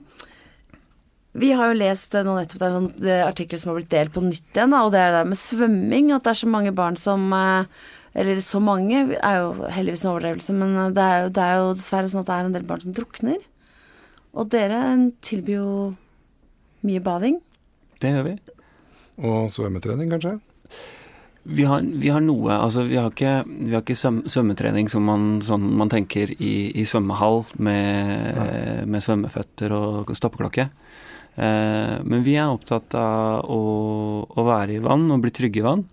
vi 1.43 1.51
har 1.59 1.73
jo 1.73 1.81
lest 1.83 2.15
nå 2.15 2.37
nettopp 2.37 2.63
det 2.63 2.69
er 2.69 2.77
sånn 2.77 2.91
artikkel 3.27 3.59
som 3.59 3.73
har 3.73 3.81
blitt 3.81 3.91
delt 3.91 4.15
på 4.15 4.23
nytt 4.29 4.55
igjen, 4.55 4.79
og 4.79 4.95
det 4.95 5.03
er 5.03 5.17
det 5.19 5.29
med 5.33 5.43
svømming. 5.43 6.15
At 6.15 6.23
det 6.23 6.37
er 6.37 6.45
så 6.45 6.55
mange 6.55 6.77
barn 6.77 6.99
som 6.99 7.27
eh, 7.35 7.83
eller 8.15 8.41
så 8.43 8.59
mange 8.63 9.05
er 9.15 9.37
jo 9.39 9.69
heldigvis 9.71 10.05
en 10.05 10.13
overdrevelse, 10.13 10.55
men 10.57 10.95
det 10.97 11.05
er, 11.05 11.25
jo, 11.25 11.33
det 11.37 11.45
er, 11.45 11.59
jo, 11.61 11.75
dessverre 11.79 12.11
sånn 12.11 12.25
at 12.25 12.31
det 12.31 12.37
er 12.37 12.49
en 12.49 12.57
del 12.57 12.67
barn 12.67 12.83
som 12.83 12.95
drukner. 12.97 13.43
Og 14.35 14.49
dere 14.51 14.81
tilbyr 15.27 15.57
jo 15.57 15.75
mye 16.87 17.03
bading. 17.05 17.39
Det 18.01 18.15
gjør 18.15 18.27
vi. 18.27 18.35
Og 19.21 19.53
svømmetrening, 19.53 20.11
kanskje? 20.11 20.39
Vi 21.51 21.65
har, 21.65 21.81
vi 21.83 22.11
har, 22.13 22.21
noe 22.21 22.53
Altså, 22.53 22.85
vi 22.85 22.99
har 23.01 23.09
ikke, 23.09 23.33
vi 23.49 23.73
har 23.73 23.81
ikke 23.81 23.97
svømmetrening 23.97 24.91
som 24.93 25.07
man, 25.09 25.29
sånn 25.45 25.65
man 25.81 25.89
tenker 25.93 26.35
i, 26.37 26.53
i 26.77 26.85
svømmehall 26.89 27.47
med, 27.57 28.37
ja. 28.37 28.45
med, 28.85 29.05
svømmeføtter 29.05 29.73
og 29.77 30.13
stoppeklokke. 30.17 30.69
Eh, 31.41 31.95
men 32.05 32.27
vi 32.27 32.37
er 32.37 32.53
opptatt 32.53 32.95
av 32.99 33.49
å, 33.49 33.63
å, 34.29 34.45
være 34.47 34.77
i 34.77 34.85
vann 34.85 35.09
og 35.15 35.25
bli 35.25 35.33
trygge 35.35 35.63
i 35.63 35.67
vann. 35.67 35.87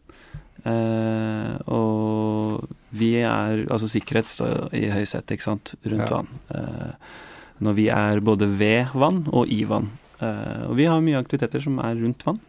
Eh, 0.66 1.54
og 1.70 2.66
vi 2.98 3.12
er 3.22 3.66
Altså 3.68 3.90
sikkerhet 3.92 4.30
står 4.32 4.74
i 4.76 4.88
høysetet, 4.90 5.36
ikke 5.36 5.46
sant, 5.46 5.74
rundt 5.86 6.10
ja. 6.10 6.18
vann. 6.18 6.30
Eh, 6.56 7.16
når 7.64 7.78
vi 7.78 7.88
er 7.94 8.22
både 8.22 8.50
ved 8.58 8.94
vann 8.98 9.24
og 9.32 9.50
i 9.54 9.64
vann. 9.70 9.90
Eh, 10.22 10.68
og 10.70 10.78
vi 10.80 10.90
har 10.90 11.04
mye 11.04 11.22
aktiviteter 11.22 11.64
som 11.64 11.80
er 11.84 11.98
rundt 12.00 12.26
vann. 12.28 12.42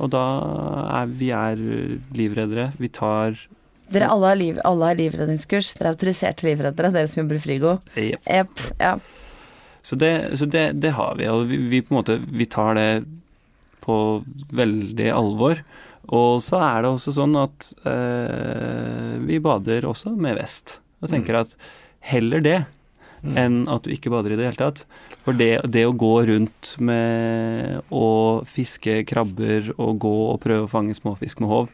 Og 0.00 0.12
da 0.12 0.24
er 1.00 1.10
vi 1.18 1.32
er 1.34 1.58
livreddere. 2.14 2.70
Vi 2.78 2.92
tar 2.94 3.36
dere 3.90 4.06
alle 4.06 4.28
har, 4.30 4.38
liv, 4.38 4.58
alle 4.62 4.86
har 4.92 4.98
livredningskurs. 5.00 5.72
Dere 5.74 5.90
er 5.90 5.96
autoriserte 5.96 6.46
livreddere, 6.46 6.92
dere 6.94 7.08
som 7.10 7.24
jobber 7.24 7.40
i 7.40 7.42
Frigo. 7.42 7.72
Yep. 7.98 8.28
Yep, 8.30 8.62
ja. 8.78 8.92
Så, 9.82 9.96
det, 9.98 10.12
så 10.38 10.46
det, 10.46 10.64
det, 10.78 10.92
har 10.94 11.16
vi, 11.18 11.26
og 11.26 11.48
vi, 11.50 11.58
vi, 11.72 11.80
på 11.82 11.94
en 11.94 11.98
måte 11.98 12.20
vi 12.22 12.46
tar 12.46 12.76
det 12.78 13.02
på 13.82 13.96
veldig 14.54 15.08
alvor. 15.16 15.62
Og 16.08 16.40
så 16.42 16.58
er 16.64 16.82
det 16.82 16.90
også 16.90 17.14
sånn 17.14 17.36
at 17.38 17.70
eh, 17.86 19.16
vi 19.26 19.38
bader 19.42 19.86
også 19.88 20.14
med 20.16 20.38
vest. 20.40 20.78
Og 21.00 21.12
tenker 21.12 21.36
mm. 21.36 21.40
at 21.44 21.56
heller 22.10 22.44
det 22.44 22.58
mm. 23.22 23.36
enn 23.38 23.62
at 23.70 23.84
du 23.84 23.92
ikke 23.94 24.12
bader 24.12 24.34
i 24.34 24.38
det 24.40 24.48
hele 24.48 24.60
tatt. 24.60 24.84
For 25.24 25.36
det, 25.36 25.52
det, 25.72 25.84
å 25.86 25.96
gå 25.96 26.14
rundt 26.30 26.74
med 26.82 27.92
å 27.92 28.06
fiske 28.48 29.02
krabber 29.08 29.72
og 29.76 30.00
gå 30.02 30.14
og 30.32 30.40
prøve 30.42 30.66
å 30.66 30.72
fange 30.72 30.96
småfisk 30.96 31.42
med 31.44 31.52
håv, 31.52 31.72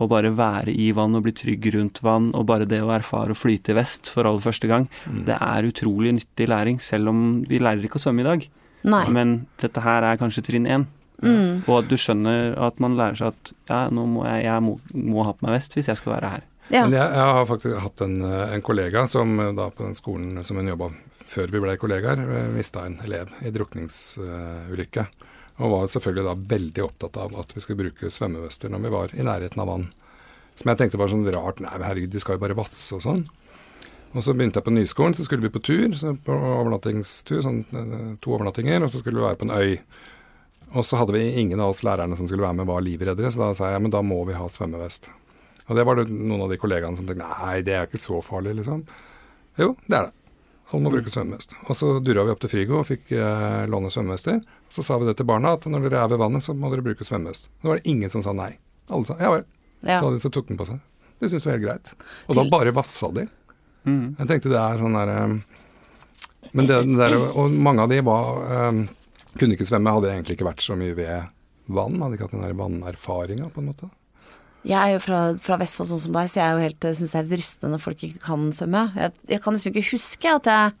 og 0.00 0.08
bare 0.08 0.30
være 0.32 0.72
i 0.72 0.90
vann 0.96 1.16
og 1.18 1.26
bli 1.26 1.34
trygg 1.36 1.70
rundt 1.74 2.00
vann, 2.04 2.30
og 2.36 2.46
bare 2.48 2.68
det 2.68 2.80
å 2.82 2.92
erfare 2.94 3.34
å 3.34 3.38
flyte 3.38 3.74
i 3.74 3.78
vest 3.80 4.10
for 4.10 4.28
aller 4.28 4.42
første 4.42 4.70
gang, 4.70 4.88
mm. 5.04 5.24
det 5.28 5.36
er 5.36 5.68
utrolig 5.68 6.14
nyttig 6.16 6.48
læring, 6.50 6.80
selv 6.82 7.12
om 7.12 7.20
vi 7.48 7.60
lærer 7.62 7.84
ikke 7.86 8.00
å 8.00 8.06
svømme 8.06 8.24
i 8.24 8.30
dag. 8.30 8.48
Nei. 8.90 9.04
Men 9.12 9.42
dette 9.60 9.82
her 9.84 10.06
er 10.08 10.20
kanskje 10.20 10.46
trinn 10.46 10.68
én. 10.70 10.88
Mm. 11.22 11.66
Og 11.66 11.74
at 11.82 11.90
du 11.90 11.96
skjønner 12.00 12.54
at 12.60 12.80
man 12.82 12.96
lærer 12.98 13.18
seg 13.18 13.34
at 13.34 13.52
ja, 13.68 13.80
nå 13.92 14.06
må 14.08 14.24
jeg, 14.24 14.46
jeg 14.46 14.64
må, 14.64 14.78
må, 14.96 15.24
ha 15.26 15.34
på 15.36 15.46
meg 15.46 15.58
vest 15.58 15.76
hvis 15.76 15.90
jeg 15.90 16.00
skal 16.00 16.16
være 16.16 16.32
her. 16.36 16.46
Ja. 16.70 16.84
Men 16.84 16.94
jeg, 16.96 17.02
jeg, 17.02 17.30
har 17.36 17.48
faktisk 17.50 17.80
hatt 17.82 18.02
en, 18.06 18.18
en, 18.24 18.62
kollega 18.64 19.04
som 19.10 19.34
da 19.58 19.68
på 19.74 19.84
den 19.88 19.96
skolen 19.98 20.44
som 20.46 20.60
hun 20.60 20.70
jobba 20.70 20.92
før 21.30 21.50
vi 21.52 21.62
ble 21.62 21.76
kollegaer, 21.78 22.20
eh, 22.24 22.46
mista 22.54 22.84
en 22.86 22.98
elev 23.06 23.30
i 23.46 23.52
drukningsulykke. 23.54 25.06
Og 25.60 25.74
var 25.74 25.90
selvfølgelig 25.92 26.26
da 26.26 26.36
veldig 26.54 26.84
opptatt 26.86 27.18
av 27.20 27.34
at 27.42 27.52
vi 27.54 27.62
skulle 27.62 27.84
bruke 27.84 28.10
svømmevester 28.10 28.72
når 28.72 28.84
vi 28.86 28.94
var 28.94 29.12
i 29.14 29.26
nærheten 29.26 29.60
av 29.62 29.68
vann. 29.70 29.90
Som 30.58 30.72
jeg 30.72 30.80
tenkte 30.80 31.00
var 31.00 31.10
sånn 31.12 31.28
rart. 31.32 31.60
Nei, 31.62 31.76
herregud, 31.84 32.10
de 32.12 32.22
skal 32.22 32.38
jo 32.38 32.42
bare 32.42 32.56
vasse 32.58 32.96
og 32.96 33.04
sånn. 33.04 33.26
Og 34.10 34.24
så 34.26 34.34
begynte 34.34 34.58
jeg 34.58 34.66
på 34.66 34.74
nyskolen, 34.74 35.14
så 35.14 35.24
skulle 35.26 35.46
vi 35.46 35.52
på 35.54 35.62
tur, 35.62 35.92
på 35.94 36.34
overnattingstur, 36.34 37.42
sånn 37.44 37.60
eh, 37.70 38.08
to 38.22 38.34
overnattinger, 38.34 38.82
og 38.82 38.90
så 38.90 39.02
skulle 39.02 39.20
vi 39.20 39.28
være 39.28 39.38
på 39.38 39.46
en 39.46 39.54
øy. 39.54 39.76
Og 40.70 40.86
så 40.86 41.00
hadde 41.00 41.16
vi 41.16 41.24
ingen 41.40 41.60
av 41.60 41.72
oss 41.72 41.82
lærerne 41.86 42.16
som 42.18 42.28
skulle 42.28 42.44
være 42.44 42.60
med, 42.60 42.68
var 42.70 42.84
livreddere, 42.84 43.32
så 43.32 43.42
da 43.42 43.50
sa 43.58 43.72
jeg 43.72 43.82
men 43.82 43.92
da 43.92 44.04
må 44.06 44.22
vi 44.28 44.38
ha 44.38 44.46
svømmevest. 44.50 45.10
Og 45.70 45.76
det 45.78 45.84
var 45.86 45.98
det 45.98 46.08
noen 46.10 46.44
av 46.46 46.52
de 46.52 46.58
kollegaene 46.60 46.98
som 46.98 47.06
tenkte 47.06 47.26
nei, 47.26 47.60
det 47.66 47.74
er 47.76 47.88
ikke 47.88 48.00
så 48.02 48.20
farlig, 48.26 48.56
liksom. 48.60 48.84
Jo, 49.58 49.74
det 49.86 49.98
er 49.98 50.08
det. 50.08 50.14
Alle 50.70 50.84
må 50.84 50.92
bruke 50.94 51.10
svømmevest. 51.10 51.56
Og 51.66 51.74
så 51.78 51.92
durra 52.04 52.22
vi 52.26 52.32
opp 52.34 52.42
til 52.42 52.52
Frigo 52.52 52.78
og 52.78 52.86
fikk 52.86 53.10
eh, 53.16 53.64
låne 53.70 53.90
svømmevester. 53.90 54.38
Så 54.70 54.84
sa 54.86 54.98
vi 55.00 55.08
det 55.08 55.16
til 55.18 55.26
barna, 55.26 55.56
at 55.56 55.66
når 55.66 55.88
dere 55.88 56.04
er 56.04 56.12
ved 56.12 56.20
vannet, 56.22 56.44
så 56.46 56.54
må 56.54 56.70
dere 56.70 56.84
bruke 56.86 57.06
svømmevest. 57.06 57.48
Da 57.62 57.72
var 57.72 57.80
det 57.80 57.90
ingen 57.90 58.12
som 58.12 58.22
sa 58.22 58.34
nei. 58.36 58.52
Alle 58.90 59.08
sa 59.08 59.16
ja 59.18 59.32
vel. 59.34 59.42
Ja. 59.82 59.98
Så 59.98 60.04
hadde 60.04 60.20
de 60.20 60.22
så 60.22 60.30
tok 60.34 60.50
den 60.50 60.60
på 60.60 60.68
seg. 60.68 60.78
Det 61.18 61.30
syntes 61.30 61.46
vi 61.46 61.50
var 61.50 61.58
helt 61.58 61.66
greit. 61.66 62.06
Og 62.28 62.38
da 62.38 62.46
bare 62.52 62.74
vassa 62.76 63.10
de. 63.16 63.26
Mm. 63.88 64.06
Jeg 64.20 64.30
tenkte 64.30 64.52
det 64.52 64.60
er 64.60 64.78
sånn 64.78 64.96
derre 64.98 65.18
um, 65.24 65.36
Men 66.52 66.66
det, 66.68 66.78
det 66.84 66.98
der, 67.00 67.14
og 67.16 67.54
mange 67.64 67.86
av 67.86 67.92
de 67.92 68.00
var 68.04 68.42
um, 68.68 68.82
kunne 69.38 69.56
ikke 69.56 69.68
svømme, 69.68 69.94
hadde 69.96 70.10
egentlig 70.12 70.36
ikke 70.38 70.48
vært 70.48 70.64
så 70.64 70.76
mye 70.78 70.96
ved 70.98 71.30
vann. 71.70 71.98
Hadde 72.02 72.18
ikke 72.18 72.28
hatt 72.28 72.36
den 72.36 72.44
der 72.44 72.58
vannerfaringa, 72.58 73.50
på 73.54 73.62
en 73.62 73.70
måte. 73.70 73.90
Jeg 74.66 74.76
er 74.76 74.92
jo 74.92 75.00
fra, 75.00 75.20
fra 75.40 75.56
Vestfold 75.60 75.88
sånn 75.88 76.02
som 76.02 76.16
deg, 76.18 76.28
så 76.28 76.42
jeg 76.42 76.52
er 76.52 76.64
helt, 76.66 76.86
syns 76.98 77.14
det 77.14 77.20
er 77.22 77.30
rystende 77.32 77.72
når 77.74 77.82
folk 77.84 78.02
ikke 78.04 78.20
kan 78.26 78.50
svømme. 78.56 78.82
Jeg, 78.98 79.14
jeg 79.30 79.42
kan 79.44 79.56
liksom 79.56 79.72
ikke 79.72 79.90
huske 79.94 80.34
at 80.36 80.50
jeg, 80.50 80.74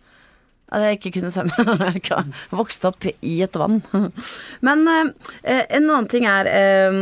at 0.70 0.84
jeg 0.84 0.98
ikke 0.98 1.12
kunne 1.18 1.32
svømme. 1.34 2.04
Vokste 2.60 2.90
opp 2.90 3.06
i 3.06 3.34
et 3.44 3.58
vann. 3.58 3.80
Men 4.66 4.84
eh, 4.90 5.64
en 5.66 5.88
annen 5.88 6.08
ting 6.10 6.26
er 6.30 6.50
eh, 6.50 7.00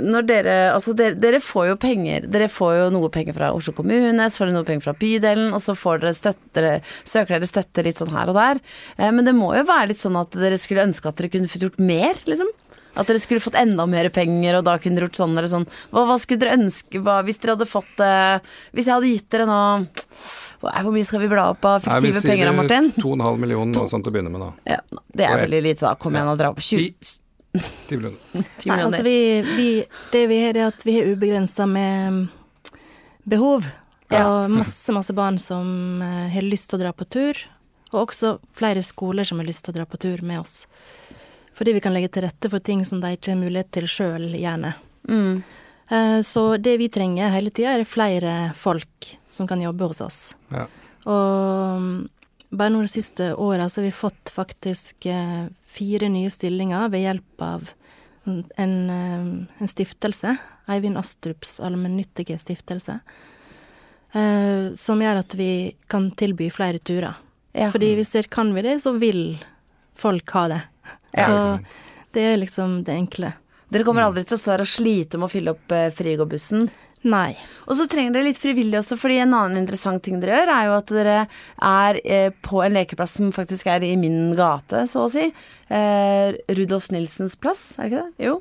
når 0.00 0.28
dere 0.28 0.56
Altså, 0.70 0.94
dere, 0.96 1.16
dere, 1.20 1.40
får 1.44 1.70
jo 1.72 1.76
penger. 1.80 2.26
Dere 2.30 2.48
får 2.52 2.76
jo 2.78 2.88
noe 2.94 3.10
penger 3.12 3.36
fra 3.36 3.50
Oslo 3.56 3.74
kommune, 3.76 4.28
så 4.30 4.40
får 4.40 4.50
dere 4.50 4.58
noe 4.58 4.68
penger 4.68 4.86
fra 4.86 4.96
bydelen, 5.00 5.52
og 5.56 5.62
så 5.62 5.76
får 5.78 6.02
dere 6.02 6.16
støtte, 6.16 6.74
søker 7.04 7.36
dere 7.36 7.50
støtte 7.50 7.84
litt 7.86 8.00
sånn 8.00 8.14
her 8.14 8.32
og 8.32 8.38
der. 8.38 8.62
Eh, 8.96 9.10
men 9.12 9.26
det 9.26 9.36
må 9.36 9.52
jo 9.56 9.66
være 9.68 9.92
litt 9.92 10.02
sånn 10.02 10.18
at 10.20 10.36
dere 10.38 10.58
skulle 10.60 10.86
ønske 10.88 11.10
at 11.10 11.20
dere 11.20 11.32
kunne 11.32 11.50
fått 11.50 11.68
gjort 11.68 11.80
mer, 11.82 12.20
liksom? 12.28 12.50
At 13.00 13.08
dere 13.08 13.22
skulle 13.22 13.42
fått 13.42 13.56
enda 13.58 13.86
mer 13.88 14.10
penger, 14.12 14.58
og 14.58 14.66
da 14.68 14.76
kunne 14.82 14.98
dere 14.98 15.08
gjort 15.08 15.20
sånn 15.22 15.36
eller 15.36 15.48
sånn. 15.50 15.64
Hva, 15.94 16.04
hva 16.08 16.18
skulle 16.20 16.42
dere 16.42 16.58
ønske 16.58 17.00
hva, 17.00 17.20
hvis 17.26 17.40
dere 17.40 17.56
hadde 17.56 17.68
fått 17.70 18.04
eh, 18.04 18.52
Hvis 18.76 18.90
jeg 18.90 18.96
hadde 18.96 19.12
gitt 19.14 19.28
dere 19.32 19.46
nå 19.48 19.60
Hvor 20.60 20.92
mye 20.92 21.08
skal 21.08 21.24
vi 21.24 21.30
bla 21.32 21.48
opp 21.54 21.64
av 21.68 21.80
fiktive 21.86 22.20
Nei, 22.20 22.26
penger, 22.28 22.52
Martin? 22.58 22.92
2,5 22.98 23.40
millioner 23.40 23.72
noe 23.78 23.92
sånt 23.92 24.10
å 24.10 24.12
begynne 24.14 24.32
med, 24.34 24.44
da. 24.44 24.76
Ja, 24.76 25.02
det 25.16 25.26
er 25.28 25.42
veldig 25.46 25.64
lite, 25.70 25.84
da. 25.88 25.96
Kom 26.00 26.16
igjen 26.16 26.32
og 26.32 26.38
dra 26.40 26.52
opp 26.52 26.62
20 26.64 26.92
10 27.88 27.96
millioner. 27.96 28.18
Nei, 28.66 28.82
altså 28.84 29.02
vi, 29.02 29.16
vi, 29.56 29.70
det 30.12 30.26
vi 30.30 30.42
har, 30.44 30.54
er 30.54 30.68
at 30.70 30.84
vi 30.86 30.98
har 30.98 31.08
ubegrensa 31.10 31.66
med 31.66 32.28
behov. 33.26 33.66
Ja. 34.10 34.26
Og 34.26 34.50
masse, 34.52 34.92
masse 34.94 35.14
barn 35.14 35.38
som 35.42 36.02
uh, 36.02 36.28
har 36.30 36.46
lyst 36.46 36.70
til 36.70 36.80
å 36.80 36.84
dra 36.84 36.94
på 36.94 37.06
tur. 37.10 37.38
Og 37.90 38.04
også 38.04 38.36
flere 38.54 38.82
skoler 38.86 39.26
som 39.26 39.42
har 39.42 39.48
lyst 39.48 39.64
til 39.66 39.74
å 39.74 39.80
dra 39.80 39.86
på 39.90 39.98
tur 40.02 40.22
med 40.26 40.42
oss. 40.42 40.64
Fordi 41.60 41.74
vi 41.76 41.80
kan 41.84 41.92
legge 41.92 42.08
til 42.08 42.24
rette 42.24 42.48
for 42.48 42.64
ting 42.64 42.86
som 42.88 43.02
de 43.02 43.12
ikke 43.12 43.34
har 43.34 43.36
mulighet 43.36 43.68
til 43.76 43.88
sjøl, 43.90 44.30
gjerne. 44.32 44.72
Mm. 45.04 45.42
Eh, 45.92 46.20
så 46.24 46.44
det 46.56 46.78
vi 46.80 46.86
trenger 46.88 47.34
hele 47.34 47.52
tida, 47.52 47.74
er 47.76 47.84
flere 47.84 48.36
folk 48.56 49.10
som 49.28 49.48
kan 49.50 49.60
jobbe 49.60 49.90
hos 49.90 50.00
oss. 50.00 50.20
Ja. 50.48 50.64
Og 51.04 51.82
mm, 51.84 51.98
bare 52.56 52.72
nå 52.72 52.80
de 52.86 52.92
siste 52.94 53.34
åra 53.36 53.68
så 53.68 53.82
har 53.82 53.90
vi 53.90 53.98
fått 53.98 54.32
faktisk 54.32 55.04
eh, 55.12 55.50
fire 55.68 56.08
nye 56.08 56.32
stillinger 56.32 56.88
ved 56.94 57.04
hjelp 57.04 57.44
av 57.44 57.68
en, 58.24 58.74
eh, 58.96 59.28
en 59.60 59.74
stiftelse. 59.74 60.38
Eivind 60.70 60.96
Astrups 60.96 61.58
allmennyttige 61.60 62.38
stiftelse. 62.40 63.00
eh, 64.12 64.72
som 64.74 65.02
gjør 65.02 65.20
at 65.20 65.34
vi 65.34 65.76
kan 65.86 66.10
tilby 66.10 66.48
flere 66.50 66.78
turer. 66.78 67.20
Ja. 67.52 67.70
Fordi 67.70 67.94
hvis 67.98 68.16
det 68.16 68.30
kan 68.30 68.54
vi 68.54 68.62
det, 68.62 68.80
så 68.82 68.96
vil 68.98 69.38
folk 69.94 70.30
ha 70.30 70.48
det. 70.48 70.62
Ja, 71.16 71.26
Så 71.26 72.12
det 72.14 72.26
er 72.32 72.40
liksom 72.40 72.80
det 72.86 72.96
enkle. 72.96 73.34
Dere 73.70 73.86
kommer 73.86 74.02
aldri 74.02 74.24
til 74.26 74.34
å 74.34 74.40
stå 74.40 74.56
der 74.56 74.64
og 74.64 74.70
slite 74.70 75.18
med 75.18 75.28
å 75.28 75.32
fylle 75.32 75.54
opp 75.54 75.74
eh, 75.74 75.90
Frigo-bussen. 75.94 76.68
Nei. 77.08 77.32
Og 77.64 77.78
så 77.78 77.86
trenger 77.88 78.12
dere 78.12 78.26
litt 78.26 78.38
frivillig 78.40 78.76
også, 78.76 78.98
fordi 79.00 79.22
en 79.22 79.32
annen 79.32 79.62
interessant 79.62 80.02
ting 80.04 80.18
dere 80.20 80.34
gjør, 80.36 80.50
er 80.52 80.66
jo 80.66 80.72
at 80.76 80.90
dere 80.92 81.14
er 81.64 81.98
eh, 82.04 82.34
på 82.44 82.60
en 82.60 82.74
lekeplass 82.76 83.14
som 83.16 83.30
faktisk 83.32 83.70
er 83.72 83.86
i 83.86 83.94
min 83.96 84.34
gate, 84.36 84.82
så 84.90 85.06
å 85.06 85.12
si. 85.12 85.30
Eh, 85.72 86.36
Rudolf 86.58 86.90
Nilsens 86.92 87.38
plass, 87.40 87.62
er 87.78 87.88
det 87.88 87.88
ikke 87.88 88.02
det? 88.02 88.26
Jo. 88.26 88.34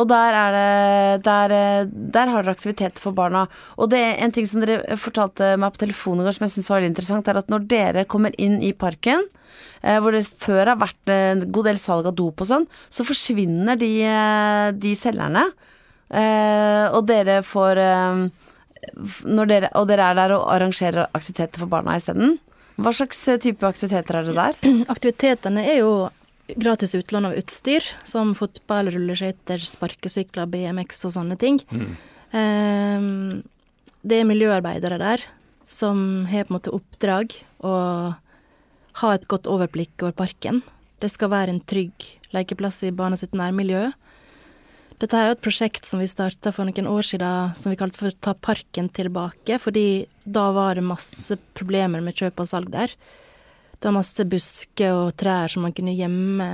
Og 0.00 0.08
der 0.08 0.38
er 0.38 0.56
det 0.56 1.24
Der, 1.26 1.52
eh, 1.52 1.90
der 2.16 2.32
har 2.32 2.46
dere 2.46 2.56
aktivitet 2.56 3.02
for 3.02 3.12
barna. 3.12 3.44
Og 3.76 3.90
det 3.92 4.00
er 4.00 4.24
en 4.24 4.32
ting 4.32 4.48
som 4.48 4.64
dere 4.64 4.96
fortalte 4.96 5.52
meg 5.60 5.76
på 5.76 5.84
telefonen 5.84 6.24
i 6.24 6.30
går 6.30 6.38
som 6.38 6.46
jeg 6.46 6.56
syns 6.56 6.70
var 6.72 6.80
veldig 6.80 6.94
interessant, 6.94 7.28
er 7.28 7.42
at 7.42 7.52
når 7.52 7.68
dere 7.68 8.08
kommer 8.08 8.32
inn 8.40 8.62
i 8.64 8.72
parken, 8.72 9.28
hvor 9.82 10.14
det 10.16 10.24
før 10.26 10.72
har 10.72 10.78
vært 10.80 11.12
en 11.12 11.44
god 11.52 11.68
del 11.68 11.78
salg 11.80 12.08
av 12.08 12.16
dop 12.18 12.40
og 12.42 12.48
sånn, 12.48 12.64
så 12.90 13.04
forsvinner 13.06 13.78
de, 13.80 13.90
eh, 14.06 14.70
de 14.74 14.94
selgerne. 14.98 15.44
Eh, 16.06 16.86
og 16.94 17.06
dere 17.08 17.40
får 17.42 17.80
eh, 17.82 18.26
når 19.26 19.48
dere, 19.50 19.70
Og 19.74 19.88
dere 19.90 20.10
er 20.12 20.14
der 20.14 20.34
og 20.36 20.44
arrangerer 20.54 21.08
aktiviteter 21.10 21.64
for 21.64 21.70
barna 21.70 21.96
isteden. 21.98 22.36
Hva 22.78 22.92
slags 22.94 23.18
eh, 23.28 23.40
type 23.42 23.66
aktiviteter 23.66 24.20
er 24.20 24.28
det 24.28 24.36
der? 24.36 24.60
Aktivitetene 24.94 25.64
er 25.66 25.80
jo 25.80 25.92
gratis 26.62 26.94
utlån 26.94 27.26
av 27.30 27.38
utstyr, 27.40 27.82
som 28.06 28.34
fotball, 28.38 28.92
rulleskøyter, 28.94 29.64
sparkesykler, 29.66 30.46
BMX 30.46 31.02
og 31.08 31.16
sånne 31.16 31.38
ting. 31.40 31.58
Ehm, 32.36 33.40
det 34.06 34.20
er 34.20 34.28
miljøarbeidere 34.28 35.00
der 35.02 35.24
som 35.66 36.22
har 36.30 36.46
på 36.46 36.52
en 36.52 36.58
måte 36.60 36.74
oppdrag 36.76 37.34
å 37.66 37.72
ha 39.00 39.12
et 39.14 39.28
godt 39.28 39.48
overblikk 39.50 40.04
over 40.04 40.16
parken. 40.16 40.62
Det 41.02 41.10
skal 41.12 41.32
være 41.32 41.52
en 41.52 41.62
trygg 41.68 42.06
lekeplass 42.34 42.82
i 42.86 42.94
barna 42.96 43.18
sitt 43.20 43.36
nærmiljø. 43.36 43.90
Dette 44.96 45.18
er 45.18 45.28
jo 45.28 45.34
et 45.36 45.44
prosjekt 45.44 45.84
som 45.84 46.00
vi 46.00 46.08
starta 46.08 46.52
for 46.56 46.64
noen 46.64 46.88
år 46.88 47.04
siden 47.04 47.56
som 47.58 47.72
vi 47.72 47.76
kalte 47.76 48.00
for 48.00 48.16
Ta 48.24 48.32
parken 48.32 48.88
tilbake, 48.88 49.58
fordi 49.60 50.06
da 50.24 50.48
var 50.56 50.78
det 50.78 50.86
masse 50.88 51.36
problemer 51.58 52.00
med 52.00 52.16
kjøp 52.16 52.40
og 52.40 52.48
salg 52.48 52.72
der. 52.72 52.94
Det 53.76 53.90
var 53.90 53.98
masse 53.98 54.24
busker 54.24 54.96
og 54.96 55.16
trær 55.20 55.52
som 55.52 55.66
man 55.66 55.76
kunne 55.76 55.92
gjemme 55.92 56.46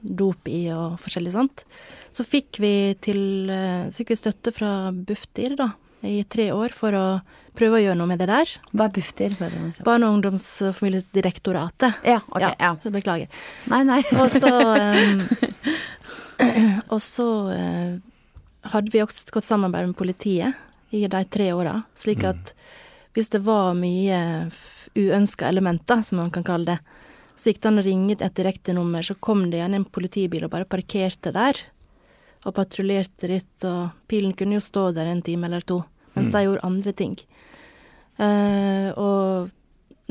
dop 0.00 0.48
i 0.50 0.64
og 0.74 0.98
forskjellig 1.02 1.34
sånt. 1.36 1.64
Så 2.10 2.26
fikk 2.26 2.58
vi, 2.58 2.96
til, 3.04 3.50
eh, 3.50 3.90
fikk 3.94 4.10
vi 4.10 4.18
støtte 4.18 4.52
fra 4.56 4.90
Bufdir 4.90 5.54
da, 5.60 5.70
i 6.02 6.24
tre 6.24 6.50
år 6.50 6.74
for 6.74 6.96
å 6.96 7.06
prøve 7.60 7.78
å 7.78 7.82
gjøre 7.84 7.98
noe 8.00 8.10
med 8.10 8.22
det 8.22 8.30
der. 8.30 8.52
Hva 8.72 8.88
er 8.88 8.94
Bufdir? 8.96 9.36
Sånt. 9.36 9.82
Barne-, 9.86 10.10
og 10.10 10.40
familiedirektoratet. 10.76 12.00
Ja, 12.08 12.20
ok. 12.28 12.46
Ja. 12.56 12.72
Beklager. 12.88 13.42
Nei, 13.72 13.82
nei. 13.88 14.00
Og 14.16 14.32
så 14.32 14.52
ehm, 14.80 15.24
Og 16.88 17.00
så 17.04 17.28
eh, 17.52 17.98
hadde 18.72 18.92
vi 18.92 19.02
også 19.04 19.26
et 19.26 19.34
godt 19.34 19.48
samarbeid 19.48 19.90
med 19.92 19.98
politiet 19.98 20.56
i 20.90 21.04
de 21.06 21.24
tre 21.30 21.52
åra, 21.54 21.76
slik 21.94 22.24
at 22.26 22.54
hvis 23.14 23.30
det 23.30 23.42
var 23.46 23.76
mye 23.78 24.18
uønska 24.98 25.48
elementer, 25.48 26.02
som 26.02 26.18
man 26.22 26.32
kan 26.34 26.46
kalle 26.46 26.74
det, 26.74 26.96
så 27.38 27.50
gikk 27.50 27.60
det 27.62 27.70
an 27.70 27.80
å 27.80 27.84
ringe 27.86 28.16
et 28.18 28.36
direkte 28.36 28.74
nummer, 28.76 29.04
så 29.06 29.14
kom 29.14 29.46
det 29.50 29.60
igjen 29.60 29.78
en 29.78 29.86
politibil 29.86 30.44
og 30.44 30.52
bare 30.52 30.68
parkerte 30.68 31.32
der. 31.34 31.56
Og 32.44 32.54
patruljerte 32.56 33.30
litt, 33.30 33.64
og 33.68 33.94
pilen 34.08 34.34
kunne 34.36 34.58
jo 34.58 34.64
stå 34.64 34.90
der 34.96 35.10
en 35.10 35.22
time 35.24 35.48
eller 35.48 35.64
to, 35.64 35.82
mens 36.20 36.34
de 36.34 36.44
gjorde 36.46 36.66
andre 36.66 36.94
ting. 36.96 37.16
Uh, 38.20 38.90
og 39.00 39.50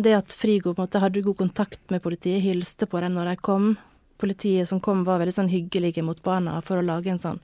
det 0.01 0.15
at 0.17 0.33
Frigo 0.33 0.73
på 0.73 0.81
en 0.81 0.87
måte 0.87 1.01
hadde 1.03 1.23
god 1.25 1.37
kontakt 1.37 1.93
med 1.93 2.01
politiet, 2.03 2.41
hilste 2.43 2.87
på 2.89 3.01
dem 3.03 3.15
når 3.17 3.33
de 3.33 3.35
kom. 3.45 3.73
Politiet 4.19 4.67
som 4.69 4.81
kom 4.83 5.05
var 5.07 5.21
veldig 5.21 5.35
sånn 5.35 5.51
hyggelige 5.51 6.03
mot 6.03 6.19
barna 6.23 6.57
for 6.65 6.79
å 6.79 6.85
lage 6.85 7.11
en 7.11 7.21
sånn 7.21 7.39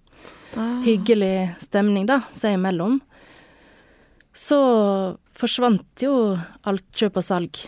hyggelig 0.86 1.56
stemning, 1.63 2.08
da, 2.08 2.21
seg 2.36 2.58
imellom. 2.58 2.99
Så 4.36 4.60
forsvant 5.36 6.04
jo 6.04 6.36
alt 6.67 6.88
kjøp 6.95 7.19
og 7.21 7.25
salg. 7.25 7.62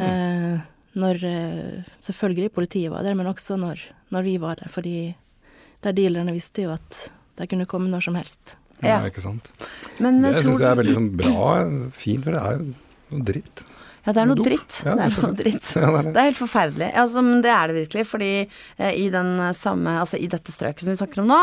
Eh, 0.00 0.60
når 1.00 1.24
eh, 1.24 1.88
selvfølgelig 2.02 2.52
politiet 2.52 2.92
var 2.92 3.04
der, 3.06 3.16
men 3.16 3.28
også 3.30 3.56
når, 3.60 3.82
når 4.12 4.26
vi 4.26 4.36
var 4.42 4.60
der. 4.60 4.72
Fordi 4.72 4.96
de 5.84 5.92
dealerne 5.96 6.34
visste 6.36 6.66
jo 6.66 6.74
at 6.74 7.06
de 7.40 7.48
kunne 7.48 7.68
komme 7.68 7.88
når 7.92 8.08
som 8.08 8.18
helst. 8.20 8.56
Ja, 8.86 9.00
ikke 9.08 9.24
sant. 9.24 9.50
Men 10.00 10.22
Det 10.24 10.36
jeg 10.38 10.46
syns 10.46 10.62
jeg 10.62 10.70
er 10.70 10.78
veldig 10.80 10.94
sånn 10.96 11.10
bra, 11.20 11.48
fint, 11.92 12.24
for 12.24 12.36
det 12.36 12.40
er 12.40 12.56
jo 12.56 12.70
noe 12.70 13.26
dritt. 13.32 13.64
Ja, 14.00 14.14
det 14.16 14.22
er 14.22 14.28
noe 14.30 14.38
Dop. 14.38 14.46
dritt. 14.48 14.76
Ja, 14.86 14.94
det 14.96 15.04
er 15.04 15.16
noe 15.20 15.36
dritt. 15.36 15.66
Ja, 15.76 15.88
det 15.90 15.98
er 15.98 16.06
det. 16.06 16.12
Det 16.14 16.20
er 16.22 16.28
helt 16.30 16.38
forferdelig. 16.40 16.86
Altså, 17.02 17.22
men 17.26 17.42
det 17.44 17.50
er 17.52 17.68
det 17.68 17.76
virkelig, 17.82 18.04
fordi 18.08 18.30
eh, 18.40 18.94
i 18.96 19.10
den 19.12 19.34
samme 19.56 19.98
Altså 20.00 20.16
i 20.16 20.30
dette 20.32 20.54
strøket 20.54 20.86
som 20.86 20.94
vi 20.94 21.00
snakker 21.02 21.20
om 21.20 21.28
nå, 21.28 21.40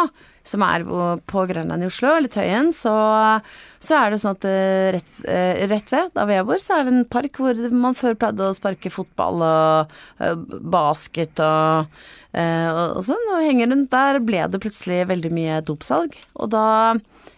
som 0.47 0.63
er 0.65 0.86
på, 0.88 1.04
på 1.30 1.43
Grønland 1.52 1.86
i 1.86 1.89
Oslo, 1.91 2.15
eller 2.17 2.32
Tøyen, 2.34 2.71
så, 2.73 2.95
så 3.84 3.98
er 4.00 4.13
det 4.13 4.20
sånn 4.22 4.38
at 4.38 4.48
eh, 4.50 4.90
rett, 4.98 5.20
eh, 5.30 5.63
rett 5.70 5.92
ved 5.94 6.13
der 6.16 6.26
hvor 6.26 6.34
jeg 6.34 6.48
bor, 6.50 6.62
så 6.62 6.78
er 6.78 6.88
det 6.88 6.94
en 6.94 7.10
park 7.18 7.42
hvor 7.42 7.62
man 7.74 7.98
før 7.98 8.18
pleide 8.20 8.48
å 8.48 8.56
sparke 8.58 8.92
fotball 8.94 9.44
og 9.46 9.98
eh, 10.24 10.36
basket 10.78 11.44
og, 11.44 12.00
og, 12.38 13.02
sånn, 13.06 13.30
og 13.34 13.46
henger 13.46 13.72
rundt 13.72 13.94
der 13.94 14.22
ble 14.26 14.44
det 14.52 14.62
plutselig 14.62 15.06
veldig 15.10 15.34
mye 15.34 15.62
dopsalg. 15.66 16.18
Og 16.38 16.52
da 16.54 16.68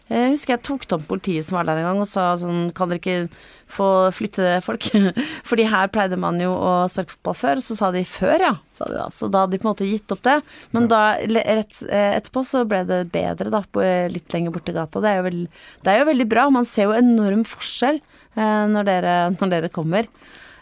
jeg 0.10 0.32
husker 0.34 0.56
jeg 0.56 0.65
tok 0.65 0.88
tom 0.89 1.04
politiet 1.06 1.45
som 1.45 1.60
var 1.60 1.67
der 1.67 1.84
en 1.84 1.86
gang 1.86 1.99
og 2.02 2.08
sa 2.10 2.32
sånn 2.41 2.71
Kan 2.73 2.89
dere 2.89 2.97
ikke 2.97 3.43
få 3.69 4.10
flytte 4.17 4.56
folk? 4.65 4.88
Fordi 5.49 5.67
her 5.69 5.91
pleide 5.93 6.17
man 6.17 6.39
jo 6.41 6.49
å 6.49 6.71
sparke 6.89 7.13
fotball 7.13 7.38
før, 7.38 7.60
og 7.62 7.65
så 7.67 7.78
sa 7.78 7.91
de 7.93 8.02
før, 8.10 8.41
ja. 8.41 8.56
Sa 8.73 8.88
de 8.89 8.97
da. 8.97 9.06
Så 9.13 9.30
da 9.30 9.43
hadde 9.43 9.54
de 9.54 9.62
på 9.62 9.67
en 9.67 9.75
måte 9.75 9.86
gitt 9.86 10.10
opp 10.15 10.23
det. 10.25 10.39
Men 10.73 10.88
da 10.89 11.04
rett 11.21 11.84
etterpå 11.86 12.41
så 12.47 12.63
ble 12.65 12.82
det 12.89 13.04
bedre, 13.13 13.54
da, 13.54 13.62
litt 14.10 14.34
lenger 14.34 14.56
borti 14.56 14.73
gata. 14.73 15.04
Det 15.04 15.12
er, 15.12 15.19
jo 15.19 15.28
veld, 15.28 15.62
det 15.86 15.93
er 15.93 16.02
jo 16.02 16.10
veldig 16.10 16.28
bra. 16.31 16.47
Man 16.53 16.67
ser 16.69 16.89
jo 16.89 16.97
enorm 16.97 17.45
forskjell 17.47 17.99
eh, 17.99 18.65
når, 18.73 18.89
dere, 18.89 19.15
når 19.37 19.55
dere 19.55 19.71
kommer. 19.73 20.09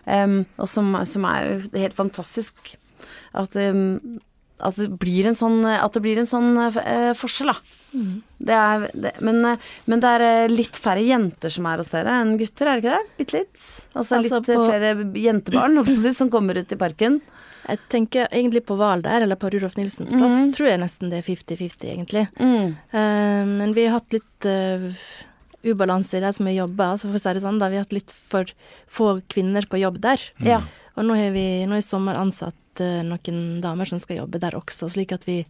Um, 0.08 0.46
og 0.56 0.70
som, 0.72 0.94
som 1.04 1.26
er 1.28 1.68
helt 1.76 1.96
fantastisk. 1.98 2.76
At, 3.36 3.56
um, 3.60 4.20
at 4.64 4.78
det 4.80 4.88
blir 5.02 5.28
en 5.30 5.36
sånn, 5.38 5.60
at 5.68 5.94
det 5.94 6.02
blir 6.06 6.22
en 6.22 6.30
sånn 6.30 6.56
uh, 6.56 7.12
forskjell, 7.20 7.52
da. 7.52 7.60
Det 8.38 8.54
er, 8.54 8.86
det, 8.94 9.12
men, 9.26 9.42
men 9.90 10.02
det 10.04 10.10
er 10.18 10.24
eh, 10.26 10.52
litt 10.52 10.78
færre 10.78 11.02
jenter 11.02 11.50
som 11.50 11.66
er 11.70 11.80
hos 11.82 11.90
dere 11.90 12.14
enn 12.22 12.36
gutter, 12.38 12.70
er 12.70 12.78
det 12.78 12.84
ikke 12.84 12.96
det? 12.98 13.14
Bitte 13.18 13.38
litt? 13.40 13.62
Altså, 13.98 14.20
Altså, 14.20 14.40
litt 14.42 14.50
på- 14.52 14.66
flere 14.68 14.92
jentebarn 15.24 15.80
som 16.14 16.30
kommer 16.34 16.60
ut 16.60 16.72
i 16.76 16.78
parken. 16.80 17.20
Jeg 17.68 17.80
tenker 17.92 18.28
egentlig 18.32 18.62
på 18.68 18.78
Hval 18.80 19.02
der, 19.04 19.26
eller 19.26 19.40
på 19.40 19.50
Rudolf 19.52 19.76
Nilsens 19.80 20.14
plass, 20.16 20.38
tror 20.56 20.70
jeg 20.70 20.80
nesten 20.84 21.10
det 21.12 21.20
er 21.20 21.26
50-50, 21.28 21.88
egentlig. 21.96 22.28
Eh, 22.40 23.44
men 23.50 23.74
vi 23.76 23.88
har 23.88 23.98
hatt 23.98 24.14
litt 24.16 24.48
eh, 24.48 24.86
ubalanse 25.66 26.18
i 26.18 26.24
det 26.24 26.34
som 26.38 26.48
vi 26.48 26.58
jobber, 26.58 26.94
altså 26.94 27.10
for 27.10 27.18
å 27.18 27.22
si 27.22 27.34
det 27.38 27.44
sånn, 27.44 27.60
da 27.62 27.70
vi 27.72 27.80
har 27.80 27.88
hatt 27.88 27.96
litt 27.96 28.14
for 28.32 28.50
få 28.92 29.08
kvinner 29.32 29.66
på 29.70 29.80
jobb 29.82 30.02
der. 30.04 30.22
Ja. 30.46 30.62
Og 30.98 31.08
nå 31.08 31.18
har 31.18 31.34
vi 31.36 31.48
nå 31.70 31.80
i 31.80 31.86
sommer 31.86 32.20
ansatt 32.20 32.84
uh, 32.84 33.02
noen 33.06 33.60
damer 33.64 33.90
som 33.90 34.02
skal 34.02 34.22
jobbe 34.22 34.42
der 34.44 34.58
også, 34.58 34.90
slik 34.94 35.16
at 35.16 35.26
vi 35.30 35.42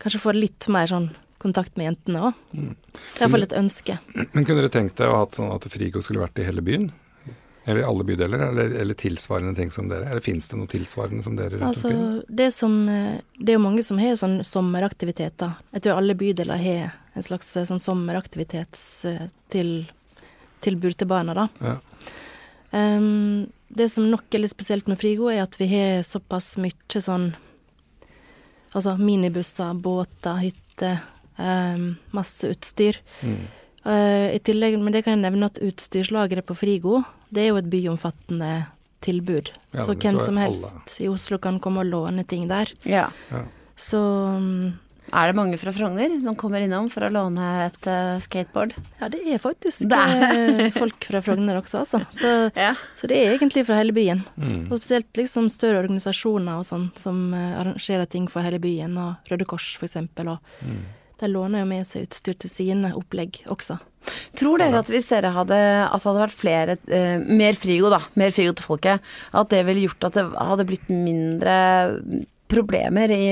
kanskje 0.00 0.22
får 0.22 0.38
litt 0.38 0.70
mer 0.72 0.90
sånn 0.90 1.10
kontakt 1.40 1.78
med 1.80 1.90
jentene 1.90 2.24
òg. 2.28 2.40
Det 2.52 3.20
er 3.20 3.24
iallfall 3.24 3.46
et 3.46 3.56
ønske. 3.56 3.96
Men 4.12 4.44
kunne 4.44 4.60
dere 4.60 4.72
tenkt 4.72 4.98
deg 5.00 5.08
å 5.08 5.16
ha 5.16 5.22
hatt 5.24 5.38
sånn 5.38 5.52
at 5.54 5.68
Frigo 5.72 6.02
skulle 6.04 6.22
vært 6.22 6.40
i 6.40 6.44
hele 6.44 6.64
byen? 6.64 6.90
Eller 7.64 7.80
i 7.80 7.84
alle 7.84 8.04
bydeler, 8.04 8.38
eller, 8.38 8.70
eller 8.80 8.94
tilsvarende 8.94 9.54
ting 9.54 9.70
som 9.70 9.88
dere? 9.88 10.08
Eller 10.08 10.24
fins 10.24 10.48
det 10.48 10.56
noe 10.56 10.70
tilsvarende 10.70 11.22
som 11.22 11.36
dere 11.36 11.58
rundt 11.58 11.68
Altså, 11.68 11.90
omkring? 11.90 12.36
det 12.40 12.48
som 12.56 12.88
eh, 12.88 13.20
Det 13.36 13.52
er 13.52 13.58
jo 13.58 13.66
mange 13.66 13.84
som 13.84 14.00
har 14.00 14.16
sånn 14.16 14.40
sommeraktiviteter. 14.46 15.52
Jeg 15.76 15.84
tror 15.84 16.00
alle 16.00 16.16
bydeler 16.16 16.62
har 16.62 16.96
en 17.14 17.26
slags 17.26 17.52
eh, 17.56 17.68
sånn 17.68 17.82
sommeraktivitetstilbud 17.82 19.36
til, 19.50 19.70
tilbud 20.64 20.96
til 20.96 21.08
barna, 21.10 21.34
da. 21.36 21.46
Ja. 21.60 21.76
Um, 22.70 23.50
det 23.68 23.88
som 23.90 24.06
nok 24.10 24.30
er 24.34 24.44
litt 24.44 24.52
spesielt 24.54 24.86
med 24.86 24.98
Frigo, 25.00 25.26
er 25.30 25.42
at 25.42 25.56
vi 25.58 25.66
har 25.72 26.04
såpass 26.06 26.54
mye 26.62 27.02
sånn 27.02 27.32
Altså 28.70 28.92
minibusser, 28.94 29.74
båter, 29.82 30.36
hytter, 30.44 31.00
um, 31.34 31.96
masse 32.14 32.46
utstyr. 32.52 33.00
Mm. 33.26 33.40
Eh, 33.86 34.34
I 34.36 34.40
tillegg, 34.44 34.76
men 34.78 34.92
det 34.92 35.04
kan 35.06 35.16
jeg 35.16 35.22
nevne 35.24 35.46
at 35.48 35.60
utstyrslageret 35.64 36.44
på 36.44 36.56
Frigo, 36.58 37.00
det 37.32 37.46
er 37.46 37.48
jo 37.54 37.56
et 37.62 37.70
byomfattende 37.72 38.66
tilbud. 39.00 39.48
Ja, 39.72 39.86
så 39.86 39.94
hvem 39.96 40.18
så 40.20 40.26
som 40.26 40.36
alle- 40.36 40.50
helst 40.50 41.00
i 41.00 41.08
Oslo 41.08 41.38
kan 41.38 41.58
komme 41.60 41.80
og 41.80 41.86
låne 41.88 42.26
ting 42.28 42.48
der. 42.48 42.68
ja. 42.84 43.08
Ja. 43.30 43.44
Så 43.80 43.96
um, 44.36 44.74
Er 45.10 45.26
det 45.30 45.34
mange 45.38 45.56
fra 45.58 45.72
Frogner 45.72 46.12
som 46.22 46.36
kommer 46.36 46.60
innom 46.60 46.90
for 46.92 47.00
å 47.00 47.08
låne 47.10 47.46
et 47.64 47.86
uh, 47.88 48.20
skateboard? 48.20 48.74
ja, 49.00 49.08
det 49.08 49.22
er 49.26 49.38
faktisk 49.40 49.88
Det 49.88 49.96
eh, 49.96 50.68
folk 50.70 51.02
fra 51.08 51.22
Frogner 51.24 51.56
også, 51.62 51.80
altså. 51.80 52.02
Så, 52.12 52.50
Ja. 52.60 52.74
så 52.94 53.08
det 53.08 53.16
er 53.16 53.32
egentlig 53.38 53.64
fra 53.64 53.78
hele 53.80 53.92
byen. 53.96 54.20
Mm. 54.36 54.68
Og 54.70 54.76
spesielt 54.82 55.08
liksom 55.16 55.48
større 55.50 55.80
organisasjoner 55.80 56.60
og 56.60 56.68
sånn 56.68 56.90
som 56.94 57.32
uh, 57.32 57.56
arrangerer 57.62 58.04
ting 58.06 58.28
for 58.28 58.42
hele 58.44 58.60
byen, 58.60 58.98
og 59.00 59.16
Røde 59.32 59.48
Kors 59.48 59.72
for 59.80 59.88
eksempel. 59.88 60.28
Og 60.36 60.38
Mm. 60.60 60.84
De 61.20 61.28
låner 61.30 61.62
jo 61.62 61.68
med 61.70 61.86
seg 61.88 62.08
utstyr 62.08 62.36
til 62.40 62.52
sine 62.52 62.92
opplegg 62.96 63.42
også. 63.52 63.78
Tror 64.38 64.62
dere 64.62 64.80
at 64.80 64.88
hvis 64.88 65.10
dere 65.10 65.28
hadde 65.34 65.56
At 65.84 66.00
det 66.00 66.06
hadde 66.08 66.22
vært 66.22 66.32
flere 66.32 66.76
uh, 66.88 67.26
Mer 67.28 67.58
frigo, 67.58 67.90
da. 67.92 67.98
Mer 68.16 68.32
frigo 68.32 68.54
til 68.56 68.64
folket. 68.64 69.10
At 69.36 69.50
det 69.52 69.60
ville 69.68 69.84
gjort 69.84 70.06
at 70.08 70.16
det 70.16 70.24
hadde 70.38 70.66
blitt 70.70 70.88
mindre 70.88 71.56
problemer 72.50 73.12
i, 73.12 73.26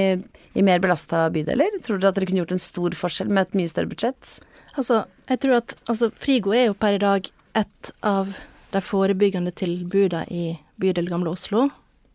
i 0.54 0.64
mer 0.66 0.82
belasta 0.84 1.24
bydeler? 1.34 1.80
Tror 1.82 1.98
dere 1.98 2.12
at 2.12 2.18
dere 2.20 2.28
kunne 2.28 2.42
gjort 2.44 2.54
en 2.54 2.62
stor 2.62 2.96
forskjell 3.00 3.32
med 3.32 3.48
et 3.48 3.58
mye 3.58 3.72
større 3.72 3.90
budsjett? 3.90 4.36
Altså, 4.78 5.02
jeg 5.30 5.42
tror 5.42 5.58
at 5.58 5.74
altså, 5.88 6.10
Frigo 6.14 6.52
er 6.54 6.68
jo 6.68 6.76
per 6.78 6.98
i 6.98 7.02
dag 7.02 7.32
et 7.58 7.92
av 8.06 8.36
de 8.70 8.82
forebyggende 8.84 9.50
tilbudene 9.56 10.28
i 10.30 10.52
bydel 10.78 11.08
Gamle 11.10 11.32
Oslo, 11.32 11.66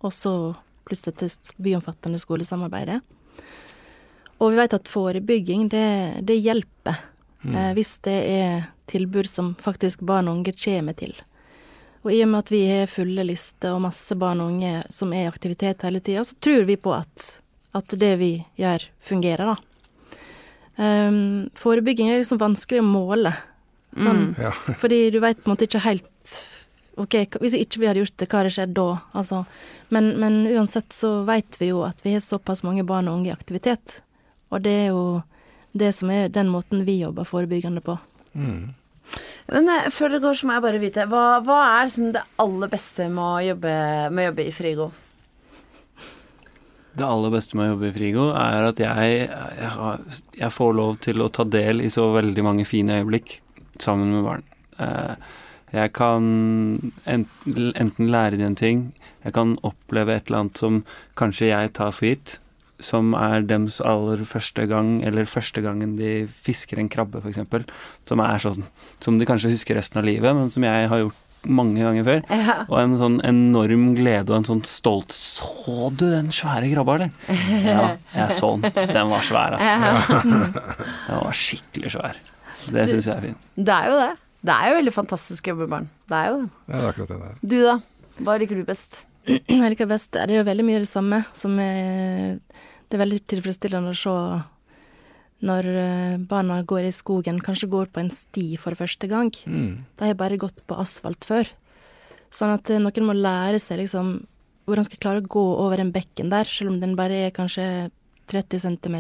og 0.04 0.14
så 0.16 0.54
pluss 0.88 1.04
dette 1.08 1.28
byomfattende 1.64 2.22
skolesamarbeidet. 2.22 3.02
Og 4.44 4.52
vi 4.52 4.60
vet 4.60 4.76
at 4.76 4.90
forebygging, 4.92 5.70
det, 5.72 5.90
det 6.28 6.36
hjelper. 6.44 6.98
Mm. 7.44 7.56
Eh, 7.56 7.70
hvis 7.78 7.98
det 8.04 8.18
er 8.34 8.66
tilbud 8.92 9.30
som 9.30 9.54
faktisk 9.60 10.04
barn 10.04 10.28
og 10.28 10.42
unge 10.42 10.56
kommer 10.60 10.98
til. 11.00 11.16
Og 12.04 12.12
i 12.12 12.20
og 12.26 12.34
med 12.34 12.44
at 12.44 12.52
vi 12.52 12.64
har 12.68 12.92
fulle 12.92 13.24
lister 13.24 13.72
og 13.72 13.86
masse 13.86 14.16
barn 14.20 14.42
og 14.44 14.52
unge 14.52 14.82
som 14.92 15.14
er 15.16 15.26
i 15.26 15.32
aktivitet 15.32 15.86
hele 15.88 16.02
tida, 16.04 16.26
så 16.28 16.36
tror 16.44 16.68
vi 16.68 16.76
på 16.76 16.92
at, 16.96 17.30
at, 17.72 17.96
det 18.00 18.18
vi 18.20 18.34
gjør, 18.60 18.90
fungerer, 19.00 19.54
da. 19.54 19.56
Um, 20.74 21.52
forebygging 21.56 22.10
er 22.10 22.20
liksom 22.20 22.42
vanskelig 22.42 22.82
å 22.82 22.88
måle. 22.90 23.32
Sånn, 23.94 24.34
mm, 24.34 24.42
ja. 24.42 24.52
fordi 24.82 25.00
du 25.14 25.22
veit 25.24 25.40
på 25.40 25.48
en 25.48 25.54
måte 25.54 25.70
ikke 25.70 25.86
helt 25.86 26.10
Ok, 26.94 27.16
hvis 27.42 27.56
ikke 27.58 27.80
vi 27.82 27.88
hadde 27.90 28.04
gjort 28.04 28.20
det, 28.22 28.26
hva 28.30 28.40
hadde 28.44 28.50
skjedd 28.54 28.74
da? 28.78 28.84
Altså, 29.18 29.40
men, 29.90 30.12
men, 30.22 30.36
uansett 30.54 30.94
så 30.94 31.24
veit 31.26 31.58
vi 31.58 31.72
jo 31.72 31.80
at 31.88 32.04
vi 32.06 32.14
har 32.14 32.22
såpass 32.22 32.62
mange 32.62 32.84
barn 32.86 33.10
og 33.10 33.18
unge 33.18 33.32
i 33.32 33.34
aktivitet. 33.34 34.04
Og 34.54 34.62
det 34.66 34.74
er 34.86 34.90
jo 34.94 35.04
det 35.74 35.90
som 35.98 36.12
er 36.14 36.30
den 36.30 36.52
måten 36.54 36.86
vi 36.86 37.00
jobber 37.02 37.26
forebyggende 37.26 37.82
på. 37.82 37.98
Mm. 38.38 38.74
Men 39.52 39.70
eh, 39.70 39.90
før 39.92 40.14
det 40.14 40.22
går, 40.24 40.38
så 40.38 40.48
må 40.48 40.58
jeg 40.58 40.66
bare 40.66 40.82
vite, 40.82 41.08
hva, 41.10 41.24
hva 41.44 41.60
er 41.72 41.88
liksom 41.88 42.14
det 42.16 42.24
aller 42.44 42.72
beste 42.72 43.10
med 43.12 43.24
å 43.26 43.42
jobbe, 43.50 43.74
med 44.14 44.24
å 44.24 44.30
jobbe 44.30 44.46
i 44.46 44.54
Frigo? 44.56 44.90
Det 46.94 47.06
aller 47.08 47.34
beste 47.34 47.58
med 47.58 47.66
å 47.66 47.74
jobbe 47.74 47.90
i 47.90 47.96
Frigo 47.96 48.28
er 48.38 48.68
at 48.70 48.82
jeg, 48.82 49.14
jeg, 49.26 50.18
jeg, 50.38 50.52
får 50.54 50.76
lov 50.78 51.00
til 51.02 51.26
å 51.26 51.32
ta 51.34 51.46
del 51.50 51.82
i 51.82 51.90
så 51.90 52.12
veldig 52.14 52.46
mange 52.46 52.68
fine 52.70 53.00
øyeblikk 53.02 53.40
sammen 53.82 54.14
med 54.14 54.28
barn. 54.28 54.46
Eh, 54.78 55.32
jeg 55.74 55.90
kan 55.98 56.28
enten 57.10 58.12
lære 58.14 58.38
dem 58.38 58.52
en 58.52 58.60
ting, 58.60 58.86
jeg 59.26 59.34
kan 59.34 59.56
oppleve 59.66 60.14
et 60.14 60.30
eller 60.30 60.44
annet 60.44 60.62
som 60.62 60.84
kanskje 61.18 61.50
jeg 61.50 61.72
tar 61.74 61.96
for 61.98 62.12
gitt, 62.12 62.36
som 62.82 63.14
er 63.18 63.44
dems 63.48 63.80
aller 63.86 64.24
første 64.28 64.66
gang, 64.70 64.96
eller 65.06 65.30
første 65.30 65.62
gangen 65.64 65.98
de 66.00 66.24
fisker 66.28 66.82
en 66.82 66.90
krabbe, 66.92 67.22
f.eks. 67.22 67.44
Som 68.10 68.24
er 68.24 68.42
sånn 68.42 68.66
Som 69.04 69.20
de 69.20 69.28
kanskje 69.30 69.54
husker 69.54 69.78
resten 69.78 70.02
av 70.02 70.08
livet, 70.08 70.34
men 70.36 70.50
som 70.54 70.66
jeg 70.66 70.90
har 70.90 71.04
gjort 71.04 71.20
mange 71.44 71.84
ganger 71.84 72.06
før. 72.08 72.22
Ja. 72.32 72.56
Og 72.70 72.78
en 72.80 72.98
sånn 73.00 73.18
enorm 73.28 73.90
glede 73.98 74.32
og 74.32 74.38
en 74.40 74.48
sånn 74.48 74.62
stolt 74.68 75.12
Så 75.16 75.90
du 75.92 76.06
den 76.08 76.32
svære 76.34 76.70
krabba, 76.72 76.96
eller? 76.98 77.16
Ja, 77.68 77.88
jeg 78.16 78.36
så 78.38 78.54
den. 78.64 78.92
Den 78.94 79.12
var 79.12 79.26
svær, 79.28 79.58
altså. 79.58 80.20
Den 80.24 81.20
var 81.20 81.38
skikkelig 81.38 81.96
svær. 81.98 82.20
Det 82.72 82.86
syns 82.92 83.10
jeg 83.10 83.16
er 83.16 83.26
fint. 83.28 83.50
Det 83.60 83.76
er 83.76 83.90
jo 83.92 83.98
det. 84.00 84.12
Det 84.44 84.54
er 84.60 84.70
jo 84.70 84.78
veldig 84.80 84.94
fantastisk 84.96 85.48
å 85.48 85.54
jobbe 85.54 85.66
med 85.68 85.74
barn. 85.74 85.90
Det 86.12 86.20
er 86.20 86.30
jo 86.32 86.38
det. 86.42 86.48
Ja, 86.68 86.74
det 86.74 86.84
er 86.84 86.90
akkurat 86.92 87.12
det 87.12 87.18
det 87.20 87.30
er. 87.32 87.42
Du 87.44 87.58
da? 87.64 87.76
Hva 88.24 88.38
liker 88.40 88.60
du 88.60 88.64
best? 88.68 89.04
Jeg 89.28 89.72
liker 89.72 89.88
best 89.88 90.12
Det 90.12 90.26
er 90.26 90.40
jo 90.42 90.48
veldig 90.48 90.66
mye 90.68 90.82
det 90.84 90.90
samme 90.90 91.22
som 91.38 91.56
er 91.64 92.40
det 92.94 93.00
er 93.00 93.08
veldig 93.08 93.24
tilfredsstillende 93.32 93.90
å 93.90 93.98
se 93.98 94.12
når 95.44 95.68
eh, 95.68 96.18
barna 96.30 96.60
går 96.62 96.86
i 96.86 96.94
skogen, 96.94 97.40
kanskje 97.44 97.72
går 97.72 97.90
på 97.90 98.04
en 98.04 98.12
sti 98.14 98.54
for 98.62 98.78
første 98.78 99.10
gang. 99.10 99.32
Mm. 99.50 99.72
De 99.98 100.06
har 100.06 100.20
bare 100.20 100.38
gått 100.40 100.62
på 100.70 100.78
asfalt 100.78 101.26
før. 101.28 101.50
Sånn 102.30 102.54
at 102.54 102.70
eh, 102.70 102.78
noen 102.84 103.08
må 103.08 103.16
lære 103.18 103.58
seg 103.60 103.82
liksom 103.82 104.14
hvordan 104.70 104.88
skal 104.88 105.02
klare 105.02 105.24
å 105.24 105.32
gå 105.36 105.44
over 105.66 105.82
en 105.82 105.92
bekken 105.96 106.30
der, 106.32 106.48
selv 106.48 106.72
om 106.72 106.78
den 106.80 106.94
bare 106.96 107.26
er 107.26 107.36
kanskje 107.36 107.90
30 108.32 108.62
cm 108.64 108.96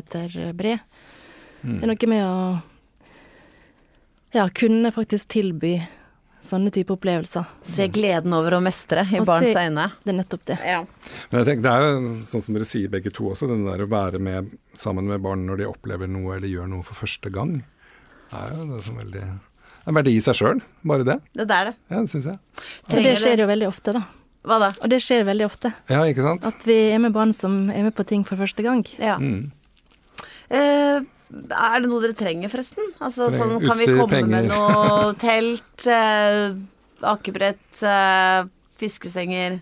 bred. 0.57 0.81
Mm. 1.61 1.77
Det 1.77 1.85
er 1.85 1.91
noe 1.93 2.11
med 2.11 2.25
å 2.25 2.35
ja, 4.33 4.49
kunne 4.57 4.91
faktisk 4.91 5.31
tilby 5.37 5.77
sånne 6.43 6.71
type 6.75 6.93
opplevelser. 6.95 7.47
Se 7.65 7.87
gleden 7.93 8.33
over 8.35 8.57
å 8.57 8.61
mestre 8.63 9.05
i 9.07 9.19
og 9.21 9.27
barns 9.29 9.55
øyne. 9.55 9.87
Det 10.03 10.13
er 10.13 10.17
nettopp 10.17 10.43
det. 10.51 10.57
Ja. 10.67 10.81
Men 11.31 11.39
jeg 11.39 11.47
tenker, 11.49 11.63
Det 11.63 11.73
er 11.73 11.85
jo 11.87 12.15
sånn 12.27 12.43
som 12.45 12.57
dere 12.57 12.67
sier 12.67 12.91
begge 12.91 13.13
to 13.15 13.29
også, 13.31 13.47
den 13.49 13.63
der 13.67 13.85
å 13.85 13.89
være 13.89 14.19
med 14.19 14.51
sammen 14.75 15.07
med 15.09 15.23
barn 15.23 15.45
når 15.47 15.63
de 15.63 15.69
opplever 15.71 16.11
noe 16.11 16.37
eller 16.37 16.51
gjør 16.51 16.67
noe 16.73 16.83
for 16.87 16.99
første 17.05 17.31
gang. 17.33 17.61
Det 18.31 18.41
er 18.41 18.57
jo 18.57 18.67
det 18.73 18.81
som 18.83 18.97
veldig 18.97 19.23
Det 19.23 19.91
er 19.91 19.97
verdi 19.99 20.17
i 20.17 20.23
seg 20.23 20.35
sjøl, 20.39 20.61
bare 20.83 21.07
det. 21.07 21.19
Det 21.35 21.47
er 21.47 21.71
det. 21.71 21.77
Ja, 21.91 22.01
det 22.01 22.11
syns 22.11 22.27
jeg. 22.31 22.37
Og 22.89 22.99
det 23.03 23.15
skjer 23.19 23.43
jo 23.43 23.47
veldig 23.49 23.67
ofte, 23.67 23.95
da. 23.95 24.03
Hva 24.43 24.59
da? 24.59 24.69
Og 24.83 24.91
det 24.91 24.99
skjer 25.03 25.23
veldig 25.27 25.45
ofte. 25.47 25.71
Ja, 25.87 26.03
ikke 26.03 26.23
sant? 26.25 26.45
At 26.47 26.63
vi 26.67 26.75
er 26.91 26.99
med 26.99 27.13
barn 27.15 27.31
som 27.35 27.69
er 27.71 27.85
med 27.85 27.95
på 27.95 28.03
ting 28.07 28.25
for 28.27 28.39
første 28.39 28.63
gang. 28.65 28.83
Ja. 28.99 29.15
Mm. 29.19 29.51
Eh, 30.51 31.05
er 31.31 31.83
det 31.83 31.89
noe 31.89 32.01
dere 32.03 32.15
trenger, 32.17 32.51
forresten? 32.51 32.93
Altså, 33.03 33.29
sånn, 33.33 33.57
kan 33.63 33.79
vi 33.79 33.89
komme 33.91 34.09
penger. 34.11 34.31
med 34.33 34.49
noe 34.51 35.13
telt, 35.23 35.87
eh, 35.89 36.55
akebrett, 37.13 37.83
eh, 37.83 38.49
fiskestenger? 38.81 39.59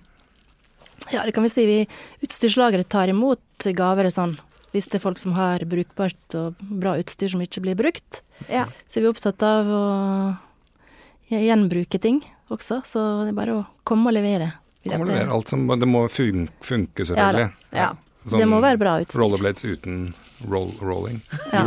Ja, 1.12 1.26
det 1.26 1.34
kan 1.36 1.44
vi 1.44 1.52
si. 1.52 1.66
Vi 1.66 1.80
Utstyrslageret 2.28 2.90
tar 2.92 3.12
imot 3.12 3.70
gaver 3.78 4.10
sånn. 4.14 4.38
Hvis 4.72 4.88
det 4.88 5.02
er 5.02 5.04
folk 5.04 5.20
som 5.20 5.34
har 5.36 5.64
brukbart 5.68 6.38
og 6.40 6.60
bra 6.62 6.96
utstyr 7.02 7.32
som 7.34 7.42
ikke 7.44 7.64
blir 7.66 7.76
brukt. 7.80 8.22
Ja. 8.48 8.68
Så 8.88 9.00
er 9.00 9.08
vi 9.08 9.12
opptatt 9.12 9.44
av 9.44 9.68
å 9.68 9.84
gjenbruke 11.32 12.00
ting 12.00 12.22
også, 12.52 12.82
så 12.88 13.02
det 13.24 13.32
er 13.34 13.38
bare 13.38 13.58
å 13.60 13.66
komme 13.88 14.12
og 14.12 14.16
levere. 14.16 14.54
Komme 14.86 15.06
og 15.06 15.12
levere 15.12 15.36
alt 15.36 15.52
som 15.52 15.68
Det 15.68 15.88
må 15.88 16.06
funke, 16.12 17.04
selvfølgelig. 17.04 17.52
Ja, 17.72 17.84
ja. 17.84 17.92
Sånn 18.30 18.44
det 18.44 18.48
må 18.50 18.60
være 18.62 18.80
bra 18.82 18.98
utstyr. 19.02 19.22
Rollerblades 19.22 19.66
uten 19.66 20.12
roll, 20.50 20.72
rolling. 20.82 21.22
Ja. 21.52 21.66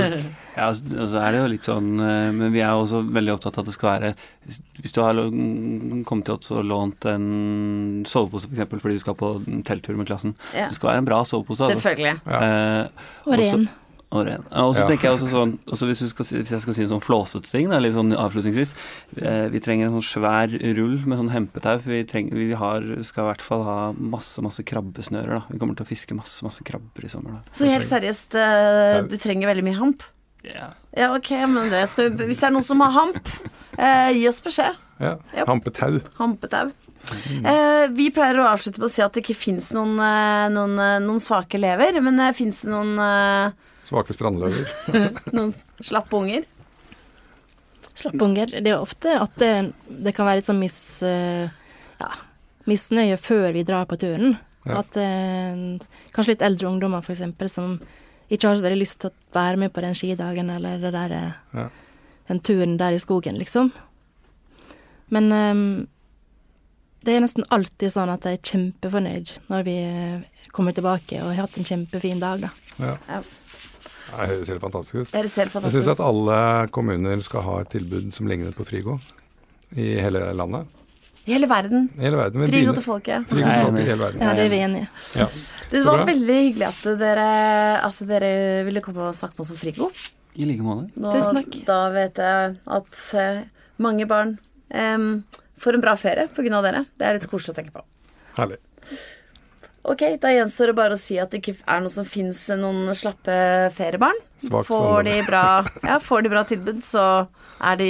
ja, 0.57 0.69
og 0.71 1.09
så 1.11 1.19
er 1.21 1.35
det 1.35 1.41
jo 1.41 1.49
litt 1.51 1.67
sånn 1.67 1.99
eh, 2.01 2.29
Men 2.33 2.53
vi 2.55 2.61
er 2.63 2.73
også 2.73 3.03
veldig 3.13 3.35
opptatt 3.35 3.59
av 3.59 3.65
at 3.65 3.69
det 3.69 3.75
skal 3.75 3.89
være 3.91 4.11
Hvis, 4.47 4.61
hvis 4.79 4.95
du 4.95 5.01
har 5.03 5.19
kommet 6.09 6.29
til 6.29 6.37
oss 6.37 6.53
og 6.55 6.63
lånt 6.71 7.05
en 7.11 7.27
sovepose 8.09 8.49
f.eks. 8.49 8.63
For 8.71 8.85
fordi 8.87 8.99
du 8.99 9.03
skal 9.03 9.19
på 9.19 9.33
telttur 9.67 9.99
med 9.99 10.09
klassen, 10.09 10.37
ja. 10.55 10.65
så 10.65 10.73
det 10.73 10.79
skal 10.79 10.93
være 10.93 11.03
en 11.05 11.09
bra 11.11 11.21
sovepose. 11.29 11.67
Altså. 11.67 11.81
Selvfølgelig. 11.81 12.15
Ja. 12.27 12.41
Eh, 12.45 13.09
og 13.27 13.41
ren. 13.41 13.67
Og 14.63 14.75
så 14.77 14.85
ja. 14.85 14.89
tenker 14.91 15.09
jeg 15.09 15.17
også 15.17 15.31
sånn 15.33 15.55
også 15.67 15.89
hvis, 15.89 16.03
skal, 16.13 16.29
hvis, 16.37 16.53
jeg 16.55 16.65
skal 16.65 16.77
si 16.77 16.85
en 16.85 16.93
sånn 16.95 17.03
flåsete 17.05 17.51
ting, 17.51 17.69
da, 17.73 17.81
litt 17.83 17.97
sånn 17.97 18.15
avslutningsvis 18.15 18.75
eh, 19.21 19.47
Vi 19.53 19.63
trenger 19.65 19.89
en 19.89 19.97
sånn 19.97 20.07
svær 20.07 20.55
rull 20.79 20.97
med 21.05 21.21
sånn 21.21 21.33
hempetau. 21.35 21.77
For 21.83 21.95
vi, 21.97 22.03
trenger, 22.11 22.39
vi 22.39 22.51
har, 22.59 22.87
skal 23.07 23.27
i 23.27 23.31
hvert 23.33 23.45
fall 23.45 23.67
ha 23.67 23.79
masse 23.99 24.45
masse 24.45 24.65
krabbesnører. 24.67 25.41
da 25.41 25.43
Vi 25.51 25.61
kommer 25.63 25.79
til 25.79 25.87
å 25.87 25.91
fiske 25.91 26.17
masse 26.19 26.47
masse 26.47 26.67
krabber 26.67 27.07
i 27.07 27.13
sommer. 27.13 27.41
da 27.41 27.59
Så 27.59 27.71
helt 27.71 27.91
seriøst, 27.91 28.39
eh, 28.39 29.03
du 29.11 29.19
trenger 29.21 29.51
veldig 29.51 29.67
mye 29.67 29.81
hamp? 29.81 30.09
Ja. 30.45 30.75
ja, 30.93 31.09
ok, 31.17 31.31
men 31.49 31.71
det 31.73 31.87
skal 31.89 32.11
vi, 32.13 32.27
hvis 32.29 32.43
det 32.43 32.51
er 32.51 32.53
noen 32.53 32.67
som 32.67 32.83
har 32.85 32.93
hamp, 32.93 33.31
eh, 33.79 34.11
gi 34.19 34.27
oss 34.29 34.43
beskjed. 34.45 34.83
Ja, 35.01 35.17
Yep. 35.35 35.49
Hampetau. 35.49 36.01
Hampetau. 36.21 36.69
Mm. 37.31 37.47
Eh, 37.47 37.89
vi 37.97 38.09
pleier 38.15 38.41
å 38.41 38.49
avslutte 38.49 38.81
på 38.81 38.89
å 38.89 38.93
si 38.93 39.03
at 39.05 39.15
det 39.15 39.25
ikke 39.25 39.37
fins 39.37 39.71
noen, 39.77 39.97
eh, 40.01 40.49
noen, 40.53 40.77
noen, 41.05 41.21
svake 41.21 41.59
elever, 41.59 42.01
men 42.05 42.21
eh, 42.21 42.35
fins 42.37 42.63
det 42.65 42.73
noen 42.73 42.95
Svake 43.85 44.17
strandløver. 44.17 44.69
Noen 45.37 45.53
slappe 45.85 46.17
unger? 46.17 46.47
Slappe 47.95 48.25
unger. 48.25 48.55
Det 48.57 48.73
er 48.73 48.81
ofte 48.81 49.13
at 49.21 49.37
det, 49.41 49.53
det 49.87 50.15
kan 50.17 50.29
være 50.29 50.41
litt 50.41 50.49
sånn 50.49 50.63
mis, 50.63 50.79
eh, 51.07 51.47
ja, 52.01 52.11
misnøye 52.71 53.19
før 53.21 53.53
vi 53.55 53.67
drar 53.67 53.87
på 53.91 53.99
turen. 54.01 54.39
Ja. 54.65 54.81
At 54.81 54.97
eh, 55.01 55.55
kanskje 56.15 56.35
litt 56.35 56.45
eldre 56.47 56.71
ungdommer 56.71 57.05
f.eks. 57.05 57.23
som 57.53 57.77
ikke 58.33 58.49
har 58.49 58.57
så 58.57 58.65
veldig 58.65 58.81
lyst 58.81 59.03
til 59.03 59.13
å 59.13 59.37
være 59.37 59.61
med 59.61 59.75
på 59.75 59.85
den 59.85 59.97
skidagen 59.99 60.51
eller 60.51 60.81
det 60.83 60.95
der, 60.97 61.17
eh, 61.19 61.59
ja. 61.61 61.67
den 62.33 62.41
turen 62.41 62.79
der 62.81 62.97
i 62.97 63.03
skogen, 63.03 63.37
liksom. 63.39 63.71
Men 65.13 65.29
um, 65.31 65.65
det 67.05 67.13
er 67.13 67.23
nesten 67.23 67.45
alltid 67.53 67.93
sånn 67.93 68.11
at 68.11 68.25
jeg 68.25 68.39
er 68.39 68.49
kjempefornøyd 68.49 69.35
når 69.53 69.67
vi 69.67 69.77
kommer 70.55 70.75
tilbake 70.75 71.21
og 71.21 71.35
har 71.35 71.45
hatt 71.45 71.59
en 71.61 71.69
kjempefin 71.69 72.23
dag, 72.23 72.47
da. 72.47 72.53
Ja. 72.81 73.21
Det 74.15 74.31
høres 74.31 74.53
helt 74.53 74.63
fantastisk 74.63 74.95
ut. 74.95 75.11
Det 75.11 75.21
helt 75.21 75.53
fantastisk. 75.53 75.67
Jeg 75.67 75.77
syns 75.81 75.93
at 75.95 76.03
alle 76.05 76.39
kommuner 76.75 77.23
skal 77.27 77.45
ha 77.47 77.59
et 77.65 77.71
tilbud 77.75 78.15
som 78.15 78.31
ligner 78.31 78.55
på 78.57 78.67
Frigo 78.69 78.99
i 79.75 79.95
hele 80.01 80.27
landet. 80.37 80.71
I 81.25 81.33
hele 81.33 81.49
verden. 81.49 81.87
Hele 81.97 82.19
verden. 82.21 82.45
Frigo 82.51 82.75
til 82.77 82.85
folket. 82.85 83.25
Frigo 83.31 83.47
til 83.49 83.63
folket 83.65 83.81
i 83.81 83.87
hele 83.89 84.01
verden. 84.03 84.25
Ja, 84.27 84.35
det 84.37 84.45
er 84.45 84.53
vi 84.53 84.61
enige 84.67 84.85
i. 84.85 85.23
Ja. 85.23 85.29
Det 85.71 85.81
var 85.87 86.05
veldig 86.07 86.37
hyggelig 86.37 86.67
at 86.69 86.83
dere, 87.01 87.29
at 87.89 88.03
dere, 88.11 88.35
ville 88.67 88.83
komme 88.85 89.09
og 89.09 89.17
snakke 89.17 89.39
med 89.39 89.47
oss 89.47 89.55
om 89.55 89.59
Frigo. 89.59 89.89
I 90.35 90.47
like 90.51 90.67
måte. 90.67 90.91
Tusen 91.01 91.41
takk. 91.41 91.57
Da 91.67 91.79
vet 91.95 92.21
jeg 92.21 92.55
at 92.77 93.01
eh, 93.23 93.41
mange 93.83 94.07
barn 94.11 94.37
um, 94.69 95.09
får 95.63 95.79
en 95.79 95.85
bra 95.85 95.97
ferie 95.99 96.29
pga. 96.35 96.63
dere. 96.67 96.85
Det 96.99 97.09
er 97.09 97.19
litt 97.19 97.29
koselig 97.31 97.55
å 97.55 97.59
tenke 97.59 97.75
på. 97.75 97.85
Herlig. 98.37 98.61
Ok, 99.85 100.01
da 100.21 100.31
gjenstår 100.33 100.71
det 100.71 100.77
bare 100.79 100.97
å 100.97 100.99
si 101.01 101.19
at 101.21 101.33
det 101.33 101.43
ikke 101.43 101.59
er 101.69 101.83
noe 101.85 101.93
som 101.93 102.07
fins 102.09 102.39
noen 102.57 102.89
slappe 102.97 103.35
feriebarn. 103.77 104.17
Får 104.49 105.05
de, 105.05 105.19
bra, 105.27 105.61
ja, 105.85 105.99
får 106.01 106.25
de 106.25 106.33
bra 106.33 106.45
tilbud, 106.49 106.81
så 106.87 107.29
er 107.61 107.77
de, 107.81 107.89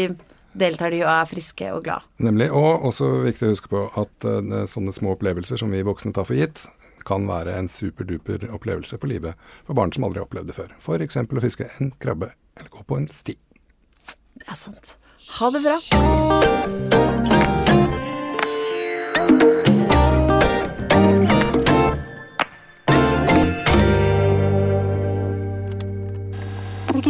deltar 0.59 0.90
de 0.90 1.04
og 1.04 1.12
er 1.12 1.28
friske 1.30 1.68
og 1.70 1.85
glad. 1.87 2.02
Nemlig. 2.18 2.50
Og 2.50 2.88
også 2.90 3.12
viktig 3.28 3.46
å 3.46 3.52
huske 3.54 3.70
på 3.70 3.85
at 4.00 4.26
uh, 4.26 4.64
sånne 4.70 4.94
små 4.96 5.14
opplevelser 5.14 5.61
som 5.62 5.70
vi 5.70 5.85
voksne 5.87 6.14
tar 6.16 6.26
for 6.26 6.38
gitt, 6.38 6.64
kan 7.07 7.28
være 7.28 7.52
en 7.61 7.68
superduper 7.70 8.48
opplevelse 8.57 8.96
for 8.98 9.07
livet 9.12 9.38
for 9.66 9.76
barn 9.78 9.92
som 9.94 10.07
aldri 10.09 10.22
har 10.22 10.26
opplevd 10.26 10.50
det 10.50 10.57
før. 10.57 10.70
F.eks. 10.80 11.20
å 11.20 11.44
fiske 11.44 11.70
en 11.78 11.94
krabbe 12.02 12.33
eller 12.59 12.70
gå 12.74 12.80
på 12.88 12.98
en 12.98 13.07
sti. 13.12 13.37
Det 14.35 14.48
er 14.50 14.59
sant. 14.59 14.96
Ha 15.38 15.46
det 15.54 15.62
bra. 15.62 15.76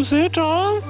Du 0.05 0.09
ser, 0.09 0.29
ta 0.29 0.43
den. 0.43 0.83